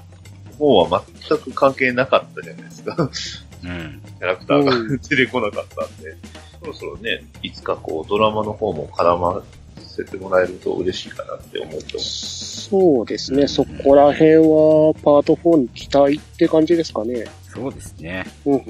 [0.57, 2.95] 方は全く関係なかったじゃないですか。
[2.97, 3.03] あ。
[3.03, 4.01] うん。
[4.19, 6.15] キャラクターがうん出てこなかったんで、
[6.59, 9.43] そろそろね、いつかこう、ドラマの方も絡ま
[9.77, 12.69] せてもらえると嬉しいかなって思ってます。
[12.69, 13.47] そうですね。
[13.47, 17.25] そこら辺はパート4に期待って感じですかね。
[17.53, 18.25] そうですね。
[18.45, 18.53] うん。
[18.55, 18.63] うん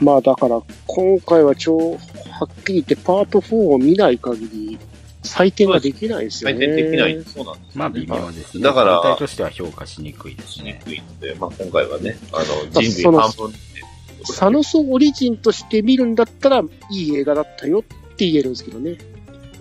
[0.00, 1.96] まあだから、今回は超、は
[2.44, 4.78] っきり言ってパート4を見ない限り、
[5.28, 6.56] 採点ができないですよね。
[6.56, 7.24] 採点できない。
[7.24, 8.64] そうなんですよね、まあ微妙ですね。
[8.64, 10.80] だから全体としては評価しにくいですしにね。
[10.84, 13.58] くいので、まあ今回はね、あの、まあ人その類半分で
[14.24, 17.82] サノスオリジンとして見るんだったら、いい映画だったよっ
[18.16, 18.98] て言えるんですけどね。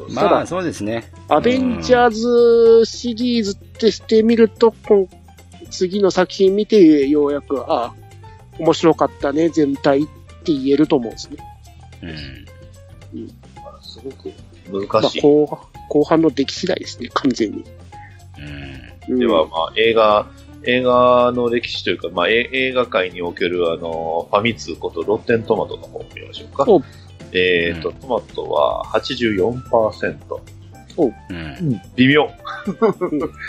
[0.10, 1.12] まあそうですね。
[1.28, 7.94] アベンジャーズシリーズとして見ると、こう次の作品見て、ようやく、ああ、
[8.60, 10.06] 面白かったね、全体っ
[10.44, 11.38] て言えると思うんですね。
[13.14, 13.32] うん。
[13.82, 15.22] すごくまあ難しい。
[15.22, 15.60] 後半
[15.90, 17.64] 後半の出来次第ですね、完全に。
[19.08, 19.14] うん。
[19.14, 20.28] うんでは、まあ、映画、
[20.66, 26.82] 映画の歴史というか、まあ、え映画界における、あの、ファミ通ことロッテントマトの方を見ましょうかお。
[27.32, 30.18] えっ、と、うんトマトは84%。
[30.98, 31.82] うん。
[31.96, 32.30] 微妙。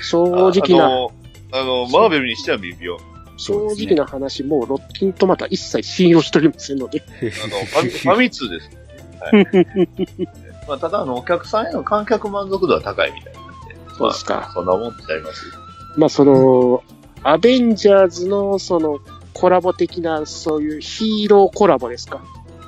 [0.02, 1.08] 正直な、
[1.52, 2.96] あの、マーベルにしては微妙。
[3.36, 7.02] 正直な話、もうロッキントマトは一切信用しておりませんので。
[7.02, 8.76] あの、ファミファミ通ですね。
[9.20, 10.38] はい。
[10.68, 13.94] まあ、ただ、あの、お客さんへの観客満足度は高いみたいなんで。
[13.96, 15.46] そうですかまあ、そんなもんちゃいます。
[15.96, 16.84] まあその、
[17.24, 19.00] アベンジャーズのその
[19.32, 22.22] コラボ的な、そういうヒーローコラボですか。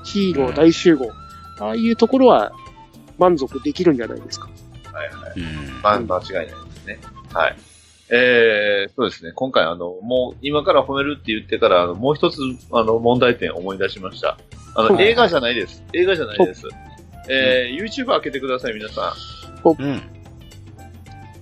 [0.05, 1.11] ヒーロー大集合。
[1.59, 2.53] ああいうところは
[3.19, 4.49] 満足できるんじゃないですか。
[4.93, 5.41] はいはい。
[5.41, 5.83] うん。
[5.83, 7.01] まあ、間違いないですね。
[7.33, 7.57] はい。
[8.13, 9.33] えー、そうですね。
[9.33, 12.41] 今回、あの、もう、今から褒めるって言ってから、あのもう一つ、
[12.73, 14.37] あの、問題点思い出しました。
[14.75, 15.85] あの、はい映画じゃないです。
[15.93, 16.67] 映画じゃないです。
[17.29, 19.15] えー、YouTube 開けてください、皆さ
[19.65, 19.69] ん。
[19.69, 20.03] うん。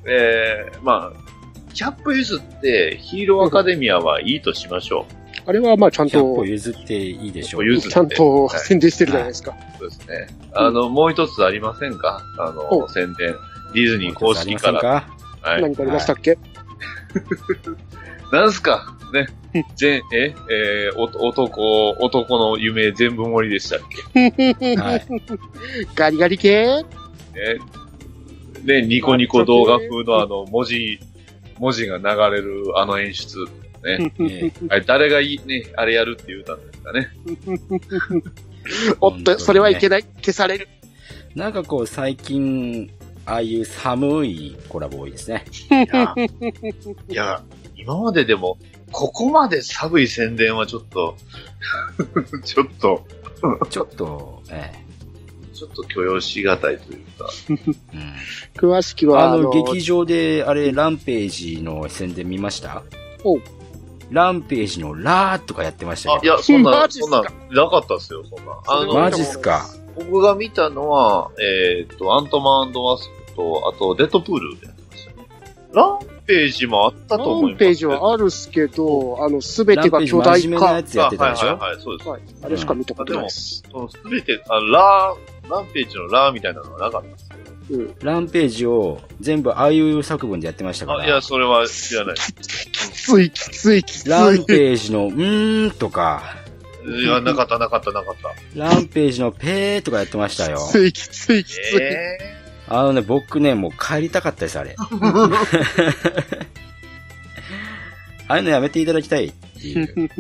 [0.07, 5.07] えー、まあ、キャップ譲って、ヒーローアカデミアはいいとしましょ
[5.47, 7.79] あれはまあちゃん100と個、譲っていいでしょう。
[7.79, 9.57] ちゃんとはい宣伝してるじゃないですか。
[9.77, 9.79] う。
[9.79, 10.27] そうですね。
[10.53, 12.23] あの、もう一つありませんか？
[12.39, 13.35] あの、お宣伝。
[13.73, 14.81] ディズニー公式から。
[14.81, 15.09] か？
[15.41, 15.63] はい。
[15.63, 16.37] 何かありましたっけ、
[18.33, 18.95] なんすか？
[19.13, 19.27] ね。
[19.77, 25.07] 全、え、えーお男、男の夢全部盛りでしたっはい。
[25.95, 26.85] ガリガリ系？
[27.35, 27.59] けね。
[28.65, 31.01] で、ニコニコ動画風のあの、文字、
[31.59, 32.05] 文字が流
[32.37, 33.39] れるあの演出。
[33.83, 34.13] ね。
[34.21, 37.09] えあれ、誰がいい、ね、あれやるって言うたんですかね。
[39.01, 40.03] おっと、それはいけない？
[40.21, 40.69] 消される。
[41.35, 42.91] ーなんかこう最近、
[43.25, 45.45] ああいう寒いコラボ多いですね。
[45.71, 46.15] いや、
[47.09, 47.43] いや
[47.79, 48.59] 今まででも、
[48.93, 51.17] ここまで寒い宣伝はちょっと、
[52.45, 53.07] ちょっと、
[53.71, 54.73] ちょっと、え
[55.55, 57.31] ちょっと許容しがたいというか。
[57.51, 58.15] えうん
[58.57, 62.83] 詳しくは、あの、劇場で、あれ、ランページの宣伝見ました？
[64.11, 66.35] ランページのラーとかやってましたあ、いけど。
[66.35, 68.59] や、そんな、そんな、なかったっすよ、そんな。
[68.67, 69.67] あの、マジっすか？
[69.97, 75.29] 僕が見たのは、えっ、と、アントマンワスプと、あと、デッドプールでやってましたね。
[75.75, 75.99] ラン
[76.29, 77.63] ページもあったラと思います。
[77.63, 80.83] ンページはあるっすけど、あの、すべてが巨大化ランページ真面目なや。
[80.83, 82.09] つやってたでしょ、あはいはいはい、そうです。
[82.11, 82.21] はい。
[82.43, 83.63] あれしか見たことないです。
[83.63, 87.83] すべて、あラー、ランページのラーみたいなのはなかったんですけど。
[87.83, 87.95] うん。
[88.03, 91.23] ランページを全部ああいう作文でやってましたかあ、いや、ら。
[91.23, 92.17] それは知らない。
[92.17, 94.11] きつい、きつい、きつい。
[94.11, 96.23] ランページのうーんとか、
[96.87, 98.15] いや、なかった、なかった、なかっ
[98.55, 98.59] た。
[98.59, 100.71] ランページのペーとかやってましたよき。
[100.71, 101.77] つい、きつい、きつい。
[101.81, 102.38] え
[102.71, 104.77] あのね、僕ね、もう帰りたかったです、あれ。
[108.29, 110.11] ああいうのやめていただきたいっていう。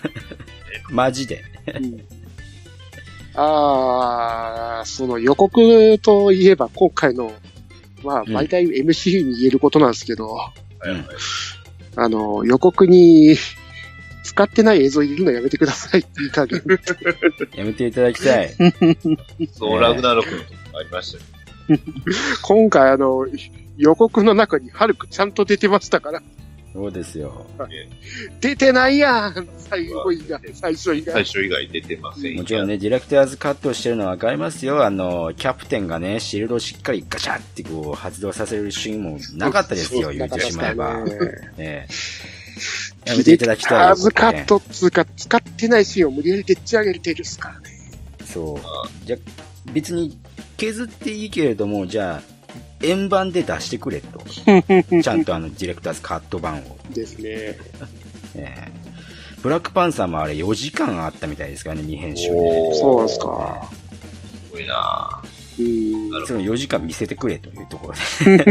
[0.90, 1.42] マジで。
[1.74, 2.04] うん
[3.38, 7.34] あー、その予告といえば今回の、
[8.02, 10.50] まあ、うん毎回 MCU に言えることなんですけど、ーは
[10.86, 11.06] いはい
[11.96, 13.36] あの、予告に
[14.22, 16.62] 使ってない映像入れるのやめてくださいっていう加減。
[17.56, 18.54] やめていただきたい。
[19.52, 21.35] そう、ラグナロクのとこありましたよ。
[22.42, 23.26] 今回あの、
[23.76, 26.22] 予告の中にハルクちゃんと出てましたから、
[26.76, 27.46] そうですよ。
[28.42, 31.14] 出てないやん最後以外、最初以外。
[31.14, 34.84] 最初以外出てませんよもちろんね、ディレクターズカットしてるのはわかりますよ。
[34.84, 41.02] あの、キャプテンがね、シールドをしっかりガチャってこう発動させるシーンもなかったですよ、言ってしまえば。
[41.02, 41.12] ね
[41.56, 42.46] ええ
[43.06, 43.88] やめていただきたいよ。
[43.88, 47.70] アズカットっつうか、使ってないシーンを無理やりでっち上げてるっすからね。
[48.24, 49.06] そう。
[49.06, 49.16] じゃ、
[49.72, 50.18] 別に
[50.56, 52.36] 削っていいけれども、じゃあ、
[52.82, 54.20] 円盤で出してくれと。
[55.02, 56.78] ちゃんとあの、ディレクターズカット版を。
[56.90, 57.22] ですね。
[57.24, 57.58] え
[58.34, 58.86] え
[59.42, 62.74] ブラックパンサーもあれ4時間あったみたいですからね、2編集で。
[62.74, 63.70] そうなんすか。
[64.48, 64.72] すごいなうん。
[64.72, 67.94] なるその4時間見せてくれというところ
[68.24, 68.50] で。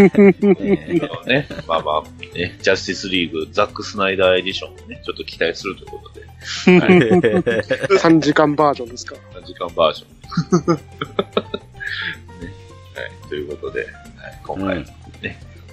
[1.26, 1.47] ね。
[1.68, 6.26] まあまあ、ね、ジャスティスリーグ、ザック・スナイダーエディションもね、ちょっと期待するということで、
[7.99, 9.16] 3時間バージョンですか。
[9.34, 10.76] 3時間バージョン。
[10.76, 10.82] ね。
[12.95, 14.86] はい、ということで、はい、今回、うん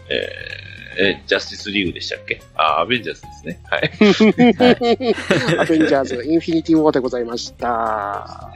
[0.09, 2.40] えーえ、ジャスティスリーグでしたっけ？
[2.55, 3.61] あ、アベンジャーズですね。
[3.70, 3.90] はい。
[5.59, 7.68] アベンジャーズ、インフィニティ・ウォーでございました。
[7.68, 8.53] は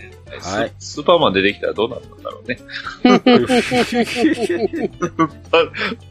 [0.66, 2.58] いススーパーマン出てきたらどうなったんだろうね。
[5.50, 5.58] パ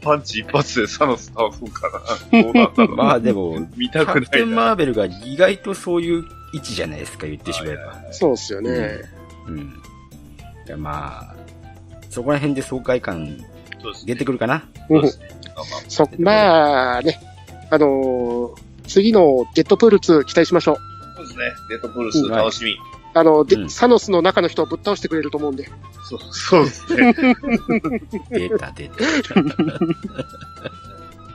[0.00, 1.90] パンチ一発でサノス倒そうか
[2.32, 2.42] な。
[2.42, 2.96] どうなんだろう。
[2.96, 4.72] まあでも、見キたくないャプテン・マな。
[4.72, 6.24] ーベルが意外とそういう
[6.54, 8.02] 位置じゃないですか、言ってしまえば。
[8.10, 9.00] そうっすよね。
[9.46, 9.74] うん。
[10.66, 11.34] でまあ、
[12.10, 13.36] そこら辺で爽快感
[13.82, 14.64] そうですね出てくるかな。
[14.88, 15.28] そうですね。
[15.88, 17.20] そ、まあね、
[17.70, 20.76] あのー次のデッドプール2期待しましょう。
[21.16, 21.44] そうですね。
[21.70, 22.76] デッドプールス楽しみ。
[23.14, 25.68] あの、でうんサノスの中の人をぶっ倒してくれると思うんで。
[26.04, 27.14] そう、そうですね。
[28.30, 28.94] 出た、出た。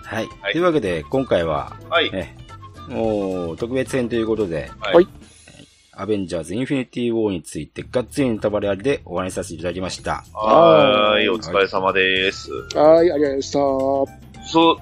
[0.04, 0.30] はい。
[0.42, 2.10] はいというわけで、今回は、はい。
[2.14, 2.36] え
[2.88, 5.08] もう、特別編ということで、はい。
[5.94, 10.24] アベンジャーズ・インフィニティ・ウォーについて、がっつりネタバレありでお話しさせていただきました。
[10.34, 12.50] はーい、お疲れ様です。
[12.76, 14.48] はい、ありがとうございました。
[14.48, 14.78] そう、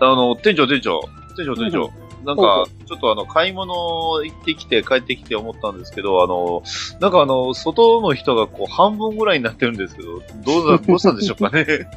[0.00, 1.00] あの、店長、店長、
[1.36, 2.09] 店長、店長。
[2.24, 6.62] なんか、ちょっとあの、買い物行ってきて帰ってきて思ったんですけど、あの、
[7.00, 11.66] なんかあの、外の人がこう、半分ぐらいになってるんですけど、どうだ、 どうしたんでしょうかね。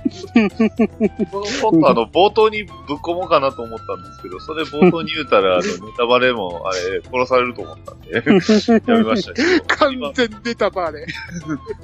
[1.61, 8.13] 今度あの、冒頭にぶっ込もうかなと思ったんですけど、それ冒頭に言うたら、あの、ネタバレも、あれ、殺されると思ったんで、
[8.91, 9.65] やめましたけど。
[9.65, 11.05] 完今全ネタバレ。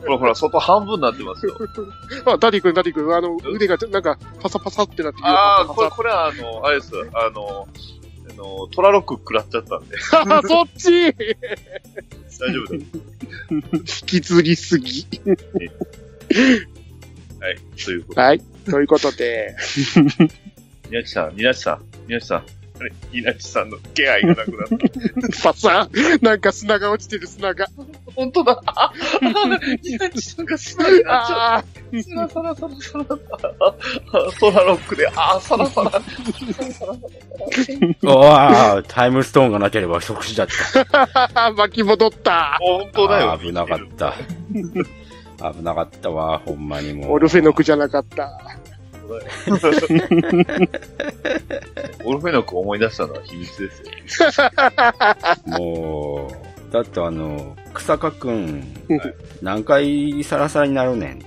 [0.01, 1.57] ほらほら、外半分になってますよ。
[2.25, 6.93] あ、ダディ君、ダディ君、あの、腕がなんかパサパサってなってるよああ、パこれ、サこれはあの、あれです。
[7.13, 7.98] あの、あ
[8.39, 10.17] の、トラロック食らっちゃったんで、そ
[10.63, 12.83] っち大丈夫だ。
[13.51, 15.05] 引きずりすぎ。
[17.39, 17.57] はい。
[17.83, 18.21] ということで。
[18.21, 18.39] はい。
[18.65, 19.55] ということで、
[20.89, 22.45] ニナチさん、ニナチさん、ニナチさん。
[22.79, 25.43] あれ、ニナチさんの気配がなくなった。
[25.43, 25.89] パサ
[26.21, 27.67] なんか砂が落ちてる砂が。
[28.15, 28.61] 本当だ。
[28.65, 28.91] あ、
[29.83, 31.69] ニナチさんが砂にな っちゃあった。
[32.29, 33.05] サラサラサラサラ。
[34.63, 35.91] ロックで、あ、サラサラ。
[38.03, 40.47] おわタイムストーンがなければ即死だっ
[40.91, 41.07] た。
[41.45, 42.57] あ、巻き戻った。
[42.59, 43.37] 本当だよ。
[43.41, 44.13] 危なかった。
[45.53, 47.11] 危なかったわ、ほんまにもう。
[47.13, 48.29] オルフェノクじゃなかった。
[49.09, 49.13] オ
[52.13, 53.71] ルフェノク思い出したのは秘密で
[54.11, 54.29] すよ。
[55.57, 56.31] もう、
[56.71, 58.59] だってあの、草加くん
[58.89, 61.21] はい、何回サラサラになるねん。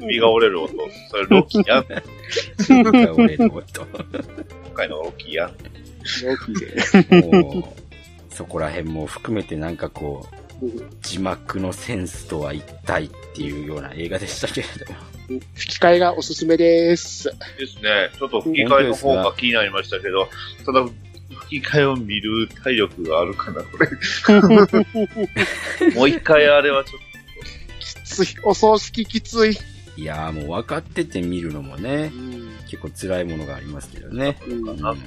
[0.00, 0.72] 首が折れる音。
[1.10, 1.86] それロッキーやん。
[2.68, 3.86] 何回俺のこと。
[3.86, 5.50] 今回のロッキーやん。
[7.32, 10.36] もう、そこら辺も含めてなんかこう、
[11.02, 15.40] 字幕のセンスとは一体っていうような映画でしたけれども。
[15.54, 17.30] 吹き替えがおすすめです。
[17.58, 18.10] ですね。
[18.18, 20.28] ちょっと吹き替えの方が気になりましたけど、
[20.64, 20.86] ただ、
[21.60, 23.88] 吹き替えを見る体力があるかな、これ。
[25.94, 27.00] もう一回あれはちょっ
[27.80, 28.26] きつい。
[28.42, 29.58] お葬式きつい。
[29.96, 32.56] いやーもう分かってて見るのもねう、ん。
[32.68, 34.36] 結構辛いものがありますけどね。
[34.46, 35.04] うんなってなって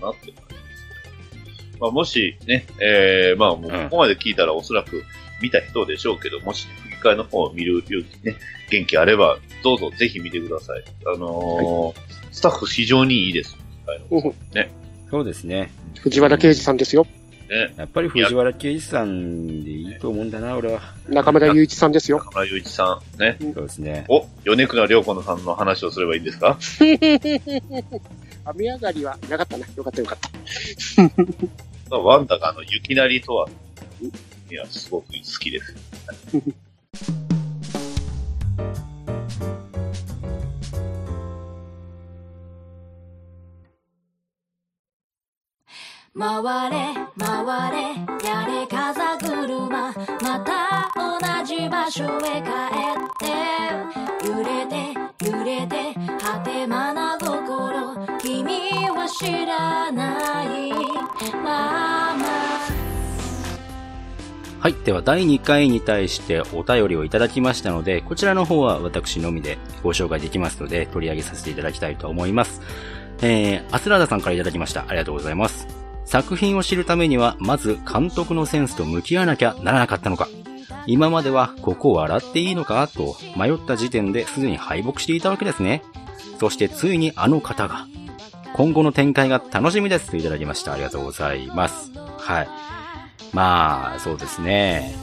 [0.00, 0.30] じです
[1.80, 5.02] まあ、もしね、えー、まあ、もうここまで聞いたらおそらく
[5.40, 8.36] 見た人でしょうけど、もし吹き替えの方を見る勇気ね、
[8.70, 10.84] 元気あれば、どうぞぜひ見てください。
[11.06, 13.56] あのースタッフ非常にいいです。
[13.56, 14.79] 吹き替えのうん
[15.10, 15.70] そうですね。
[16.00, 17.04] 藤原啓治さんですよ。
[17.48, 17.74] ね。
[17.76, 20.80] やっぱり藤原圭司さんでいいと思うんだな、俺は。
[21.08, 22.18] 中村雄一さんですよ。
[22.18, 23.36] 中村雄一さん、ね。
[23.40, 24.04] そうですね。
[24.08, 26.56] お、米倉涼子のさんの話をすればいいんですか？
[28.44, 29.66] 雨上がりはいなかったな。
[29.76, 30.18] よかったよかっ
[31.88, 31.98] た。
[31.98, 33.48] ワンダがあの、雪なりとは、
[34.50, 35.74] いや、すごく好きです。
[46.18, 46.76] 回れ
[47.18, 54.74] 回れやれ風車また同じ場所へ帰って揺れて
[55.24, 58.42] 揺れて果てまな心君
[58.90, 60.72] は知らない
[61.44, 62.28] まま
[64.58, 64.74] はい。
[64.84, 72.60] では、第2回に対してお便りをいただきましたので、こちらの方は私のみでご紹介できますので、取り上げさせていただきたいと思います。
[73.22, 74.84] えー、アスラーダさんからいただきました。
[74.86, 75.59] ありがとうございます。
[76.10, 80.28] 作品を知るためには、まず監督のセンスと向き合わなきゃならなかったのか。
[80.84, 85.84] 今までは、ここを笑っていいのかと迷った時点ですでに敗北していたわけですね。
[86.40, 87.86] そしてついにあの方が、
[88.54, 90.72] 今後の展開が楽しみですといただきました。
[90.72, 91.92] ありがとうございます。
[92.18, 92.48] はい。
[93.32, 94.96] まあ、そうですね。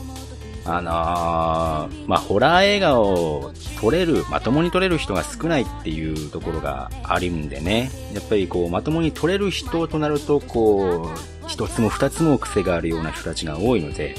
[0.67, 7.89] あのーまあ、ホラー映画を撮れる、まともに撮れる人が少ないっていうところがあるんでね。
[8.13, 14.15] やっぱりこう、まともに撮れる人となると、こう、一つも二つも癖があるような人たちが多いので、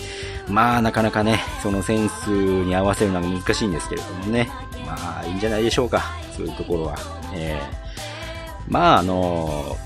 [0.48, 4.48] まあ、なかなかね、そのセンスに合わせるのが難しいんですけれどもね。
[4.86, 6.02] まあ、いいんじゃないでしょうか。
[6.34, 6.96] そういうところは。
[7.34, 7.88] えー
[8.68, 9.76] まあ、あの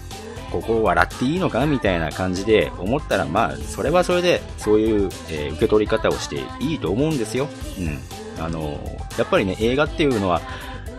[0.52, 7.48] ここ笑っていいのかみたいな感じで思ったら、まあ、それはそれで、そういう、えー受け取り方をしていいと思うんですよ。
[7.78, 8.44] うん。
[8.44, 8.80] あの、
[9.18, 10.40] やっぱりね、映画っていうのは、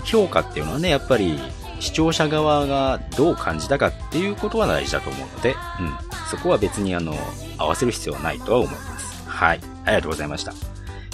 [0.04, 1.39] 評価っていうのはね、やっぱり、
[1.80, 5.93] 視聴者側がどう感じたかっていうことは大事だと思うので、うん。
[6.30, 7.14] そこは別にあの、
[7.58, 9.24] 合わせる必要はないとは思います。
[9.28, 9.60] はい。
[9.86, 10.54] ありがとうございました。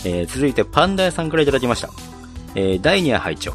[0.05, 1.89] えー続いてパンダ屋さんからいただきました。
[2.55, 3.53] えー第2話拝聴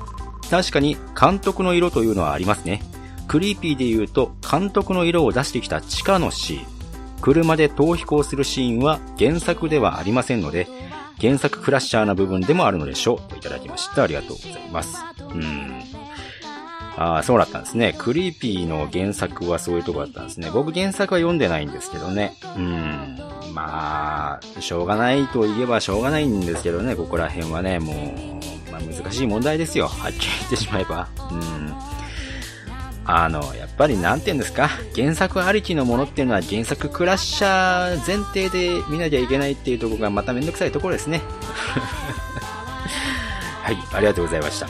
[0.51, 2.83] 確かに監督の色というのはありますね。
[3.29, 6.67] クリーピーで言うと、監督の色を出してきた地下のシーン。
[7.21, 10.69] 車で逃避行するシーンは原作ではありませんので、
[11.21, 13.31] 原作クラッシャーな部分でもあるのでしょう。
[13.31, 14.03] といただきました。
[14.03, 14.99] ありがとうございます。
[15.21, 15.81] うん。
[16.97, 17.95] ああ、そうだったんですね。
[17.99, 20.51] クリーピーの原作はそういうとこだったんですね。
[20.53, 22.37] 僕原作は読んでないんですけどね。
[22.57, 23.19] うん。
[23.53, 29.89] まあ、しょうがないと言えばしょうがないんですけどね、ここら辺はね、もう、まあ難しい問題ですよ。
[29.89, 31.09] はっきり言ってしまえば。
[31.31, 31.94] うん。
[33.07, 41.21] あの、やっぱりなんて言うんですか、原作ありきのものっていうのは原作クラッシャー前提で見なきゃいけないっていうとこがまためんどくさいところですね。
[43.63, 44.69] はい、ありがとうございました。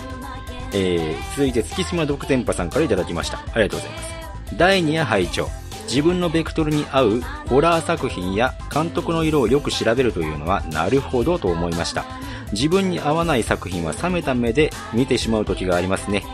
[0.72, 3.38] えー、続いて月島独天波さんからいただきました。
[3.38, 4.14] ありがとうございます。
[4.56, 5.48] 第2夜拝聴
[5.88, 12.04] 自分のベクトルに合うホラー作品や監督の色をよく調べるというのはなるほどと思いました。
[12.52, 16.24] 自分に合わない作品は冷めた目で見てしまう時がありますね。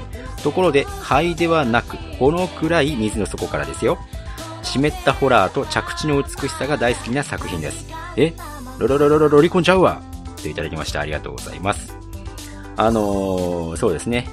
[0.41, 3.99] ところで、灰ではなく、このくらい水の底からですよ。
[4.63, 7.87] 湿ったホラーと着地の美しさが大好きな作品です。
[8.17, 8.35] え？
[8.79, 10.03] ロロロロロロリコンちゃうわ
[10.43, 11.01] といただきました。
[11.01, 11.97] ありがとうございます。
[12.77, 14.29] あのー、そうですね。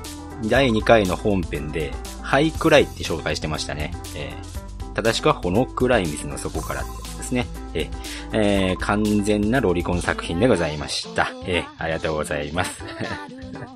[0.46, 1.92] 第2回の本編で、
[2.22, 3.92] 灰くらいって紹介してましたね。
[4.16, 4.58] えー
[4.98, 6.88] 正しくはこのくらい水の底からで
[7.24, 7.46] すね。
[7.76, 7.90] えー
[8.34, 11.32] えー完全なロリコン作品でございました。
[11.46, 12.84] えーありがとうございます。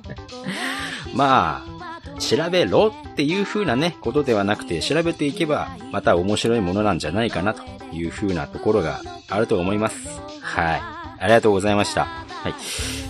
[1.14, 1.71] まあ、
[2.22, 7.62] 調べろっていう風なね、ことではなくて、調べていけば、また面白いものなんじゃないかなと
[7.92, 10.08] いう風なところがあると思います。
[10.40, 10.80] はい。
[11.18, 12.04] ありがとうございました。
[12.04, 12.54] はい。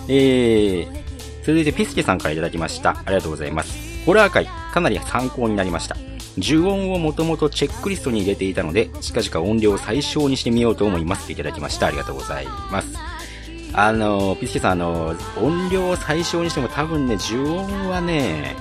[0.09, 2.91] えー、続いてピスケさんからいただきました。
[2.91, 4.05] ありがとうございます。
[4.05, 5.95] ホラー界、かなり参考になりました。
[6.37, 11.31] 呪音をもともとチェックリストに入れていたので、近々音量を最小にしてみようと思います。
[11.31, 11.87] いただきました。
[11.87, 12.97] ありがとうございます。
[13.73, 18.55] あの、ピスケさん、あの、音量を最小にしても多分ね、呪音はね、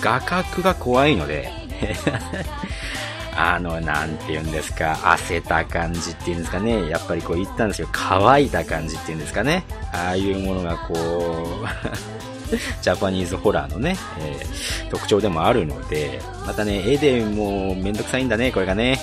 [0.00, 1.50] 画角が怖いので、
[3.36, 6.88] あの、なんて言うんですか、痩せた感じっていうんですかね。
[6.88, 9.64] やっぱりこう言ったんですけど、乾いた感じっていうんですかね。
[9.92, 11.66] ああいうものがこう、
[12.82, 18.98] ジャパニーズホラーのね、えー特徴でもあるので、またね、絵でもうめんどくさいんだね、これがね。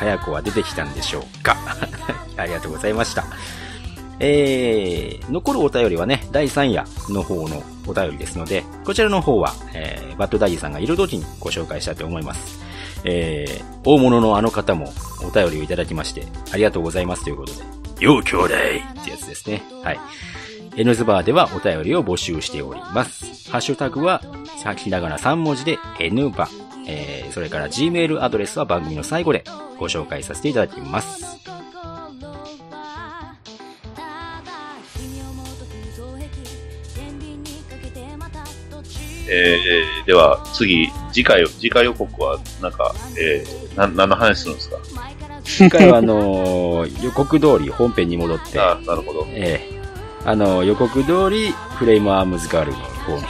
[0.00, 1.56] かやこは出てきたんでしょうか。
[2.36, 3.24] ありがとうございました。
[4.20, 12.60] えー、残るお便りはね、第3夜の方のお便りですので、こちらの方は、えー、バッドダディさんがいる時にご紹介したいと思います。
[13.04, 14.92] えー、大物のあの方も
[15.22, 18.46] お便りをいただきまして、ありがとうございますということで、よう兄弟
[19.00, 19.62] ってやつですね。
[19.82, 20.00] はい。
[20.76, 23.50] N ズバーではお便りを募集しております。
[23.50, 24.22] ハッシュタグは、
[24.62, 26.48] さひらがな3文字で N バ。
[26.86, 29.44] えー、それから Gmail アドレスは番組の最後で
[29.78, 31.40] ご紹介させていただきます。
[39.30, 44.76] えー、では、次、次回、次回予告は、なんか、えー、な、何の話するんですか？
[45.58, 49.26] 今回はあのー 予告通り本編に戻って、あなるほど。
[49.30, 49.80] ええ。
[50.24, 53.24] あの、予告通り、フレームアームズガールの方に、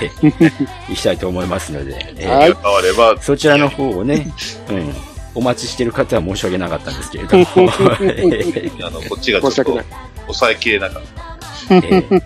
[0.00, 0.52] ええ。
[0.88, 2.26] 行きたいと思いますので、ええ。
[2.28, 2.54] はい。
[2.54, 4.26] 変われば、そちらの方をね、
[4.70, 4.94] うん、
[5.34, 7.46] お待ちしてる方は申し訳なかったんですけれども、
[8.00, 8.70] え。
[8.82, 9.80] あの、こっちがちょっと
[10.22, 11.02] 抑えきれなかっ
[11.68, 11.74] た。
[11.76, 12.22] ええ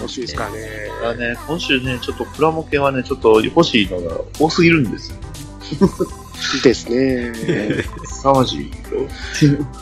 [0.01, 0.59] 欲しいですかね。
[1.03, 5.17] あね、今週ね、ちょっとプラモ系はね、ちょっと欲しいのが多すぎるんですよ。
[6.63, 7.33] ですね。
[8.05, 8.71] 凄まじいよ。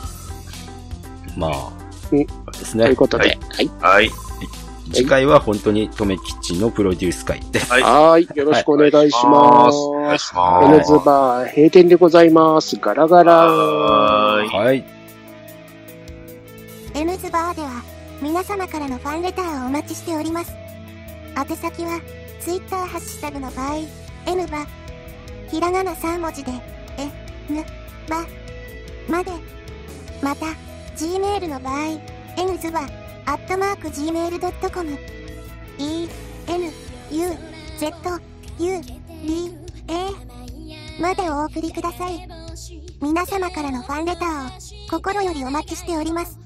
[1.36, 1.72] まあ、
[2.12, 2.26] うんで
[2.64, 2.96] すねという。
[2.96, 3.70] ことで、ははいい。
[3.80, 4.10] はい。
[4.92, 7.70] 次回は本当に、とめきちのプロデュース会です。
[7.72, 7.82] はい。
[7.82, 8.28] はい。
[8.34, 9.76] よろしくお願いします。
[9.76, 12.76] お願いしはまエネズバー閉店でございます。
[12.76, 13.24] ガラガす。
[13.24, 13.34] ラ。
[13.34, 14.48] はーい。
[14.48, 14.84] はい。
[16.94, 17.82] N ズバーでは
[18.20, 20.52] 皆様からのファンレターをお待ちしております。
[21.36, 22.00] 宛先は
[22.40, 23.76] Twitter ハッシュタグの場合、
[24.26, 24.66] N バ、
[25.48, 26.50] ひらがな3文字で、
[26.98, 27.64] え、ぬ、
[28.08, 28.24] ば、
[29.08, 29.30] まで。
[30.20, 30.46] また、
[30.96, 32.00] Gmail の場合、
[32.36, 32.80] N ズバ、
[33.28, 34.98] アットマーク Gmail.com、
[35.76, 36.08] E、
[36.46, 36.72] N、
[37.10, 37.28] U、
[37.78, 37.92] Z、
[38.58, 39.54] U、D、
[39.86, 42.26] A、までお送りください。
[43.02, 44.50] 皆様からのファンレターを
[44.90, 46.37] 心よりお待ちしております。